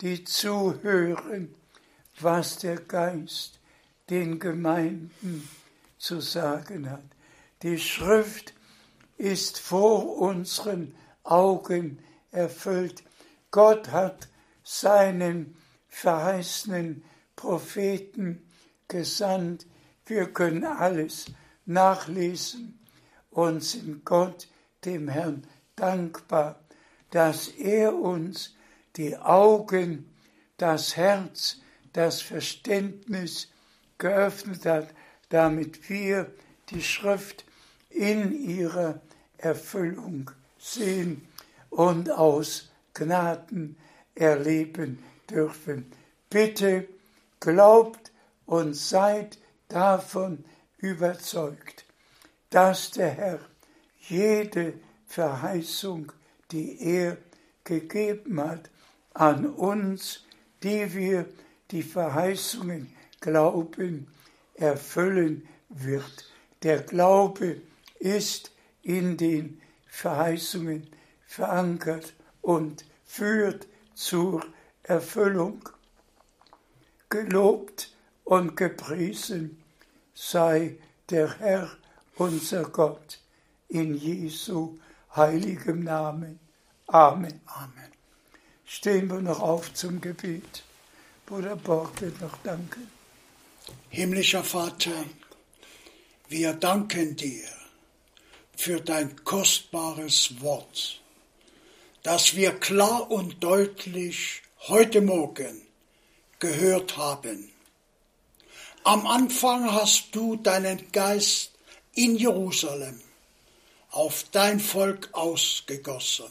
die 0.00 0.24
zuhören, 0.24 1.54
was 2.20 2.58
der 2.58 2.76
Geist 2.76 3.60
den 4.08 4.38
Gemeinden 4.38 5.48
zu 5.98 6.20
sagen 6.20 6.90
hat. 6.90 7.04
Die 7.62 7.78
Schrift 7.78 8.54
ist 9.16 9.58
vor 9.58 10.16
unseren 10.16 10.94
Augen 11.22 11.98
erfüllt. 12.32 13.02
Gott 13.50 13.90
hat 13.90 14.28
seinen 14.70 15.56
verheißenen 15.88 17.02
Propheten 17.34 18.46
gesandt. 18.86 19.66
Wir 20.06 20.32
können 20.32 20.64
alles 20.64 21.26
nachlesen 21.66 22.78
und 23.30 23.64
sind 23.64 24.04
Gott, 24.04 24.48
dem 24.84 25.08
Herrn, 25.08 25.42
dankbar, 25.74 26.60
dass 27.10 27.48
er 27.48 27.96
uns 27.96 28.54
die 28.94 29.16
Augen, 29.16 30.08
das 30.56 30.96
Herz, 30.96 31.56
das 31.92 32.22
Verständnis 32.22 33.48
geöffnet 33.98 34.66
hat, 34.66 34.94
damit 35.30 35.90
wir 35.90 36.32
die 36.68 36.82
Schrift 36.82 37.44
in 37.88 38.32
ihrer 38.32 39.00
Erfüllung 39.36 40.30
sehen 40.58 41.26
und 41.70 42.10
aus 42.10 42.70
Gnaden 42.94 43.76
erleben 44.20 45.02
dürfen. 45.28 45.90
Bitte 46.28 46.86
glaubt 47.40 48.12
und 48.46 48.74
seid 48.74 49.38
davon 49.68 50.44
überzeugt, 50.78 51.86
dass 52.50 52.90
der 52.90 53.10
Herr 53.10 53.40
jede 54.08 54.74
Verheißung, 55.06 56.12
die 56.52 56.80
er 56.80 57.16
gegeben 57.64 58.40
hat, 58.40 58.70
an 59.14 59.46
uns, 59.46 60.24
die 60.62 60.92
wir 60.94 61.26
die 61.70 61.82
Verheißungen 61.82 62.94
glauben, 63.20 64.08
erfüllen 64.54 65.48
wird. 65.68 66.28
Der 66.62 66.82
Glaube 66.82 67.60
ist 67.98 68.52
in 68.82 69.16
den 69.16 69.60
Verheißungen 69.86 70.88
verankert 71.26 72.14
und 72.42 72.84
führt 73.04 73.66
zur 74.00 74.42
Erfüllung. 74.82 75.68
Gelobt 77.10 77.92
und 78.24 78.56
gepriesen 78.56 79.62
sei 80.14 80.78
der 81.10 81.38
Herr 81.38 81.70
unser 82.16 82.64
Gott 82.64 83.18
in 83.68 83.94
Jesu 83.94 84.78
heiligem 85.14 85.84
Namen. 85.84 86.40
Amen. 86.86 87.40
Amen. 87.44 87.92
Stehen 88.64 89.10
wir 89.10 89.20
noch 89.20 89.40
auf 89.40 89.74
zum 89.74 90.00
Gebet. 90.00 90.62
Bruder 91.26 91.56
Borg 91.56 92.00
wird 92.00 92.20
noch 92.22 92.38
danken. 92.42 92.90
Himmlischer 93.90 94.44
Vater, 94.44 95.04
wir 96.28 96.54
danken 96.54 97.16
dir 97.16 97.48
für 98.56 98.80
dein 98.80 99.24
kostbares 99.24 100.40
Wort, 100.40 100.99
das 102.02 102.34
wir 102.34 102.52
klar 102.52 103.10
und 103.10 103.42
deutlich 103.42 104.42
heute 104.68 105.00
Morgen 105.00 105.60
gehört 106.38 106.96
haben. 106.96 107.52
Am 108.84 109.06
Anfang 109.06 109.70
hast 109.72 110.14
du 110.14 110.36
deinen 110.36 110.90
Geist 110.92 111.52
in 111.94 112.16
Jerusalem 112.16 113.00
auf 113.90 114.24
dein 114.32 114.60
Volk 114.60 115.10
ausgegossen. 115.12 116.30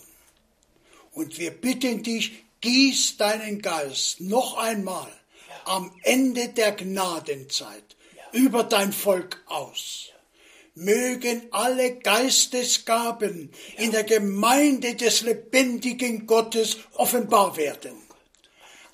Und 1.12 1.38
wir 1.38 1.52
bitten 1.52 2.02
dich, 2.02 2.44
gieß 2.62 3.18
deinen 3.18 3.62
Geist 3.62 4.22
noch 4.22 4.58
einmal 4.58 5.12
am 5.66 5.92
Ende 6.04 6.50
der 6.50 6.72
Gnadenzeit 6.72 7.96
über 8.32 8.64
dein 8.64 8.94
Volk 8.94 9.44
aus. 9.46 10.10
Mögen 10.80 11.48
alle 11.52 11.96
Geistesgaben 11.96 13.52
in 13.78 13.92
der 13.92 14.04
Gemeinde 14.04 14.96
des 14.96 15.22
lebendigen 15.22 16.26
Gottes 16.26 16.78
offenbar 16.94 17.58
werden. 17.58 17.94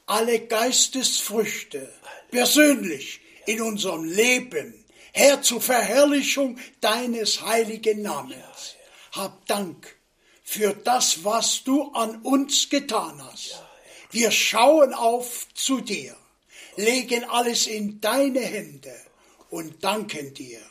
Alle 0.05 0.39
Geistesfrüchte 0.41 1.91
persönlich 2.31 3.21
in 3.45 3.61
unserem 3.61 4.03
Leben, 4.03 4.85
Herr, 5.13 5.41
zur 5.41 5.61
Verherrlichung 5.61 6.57
deines 6.81 7.41
heiligen 7.41 8.01
Namens. 8.01 8.75
Hab 9.13 9.45
Dank 9.45 9.95
für 10.43 10.73
das, 10.73 11.23
was 11.23 11.63
du 11.63 11.91
an 11.93 12.21
uns 12.21 12.69
getan 12.69 13.23
hast. 13.23 13.63
Wir 14.11 14.31
schauen 14.31 14.93
auf 14.93 15.47
zu 15.53 15.81
dir 15.81 16.15
legen 16.77 17.23
alles 17.25 17.67
in 17.67 18.01
deine 18.01 18.41
Hände 18.41 18.93
und 19.49 19.83
danken 19.83 20.33
dir. 20.33 20.61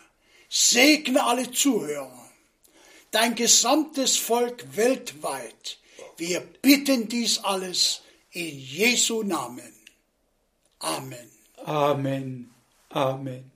Segne 0.57 1.25
alle 1.25 1.51
Zuhörer, 1.51 2.31
dein 3.11 3.35
gesamtes 3.35 4.17
Volk 4.17 4.65
weltweit. 4.77 5.79
Wir 6.17 6.39
bitten 6.63 7.09
dies 7.09 7.43
alles 7.43 8.03
in 8.31 8.57
Jesu 8.61 9.25
Namen. 9.25 9.75
Amen. 10.79 11.29
Amen. 11.65 12.55
Amen. 12.91 13.51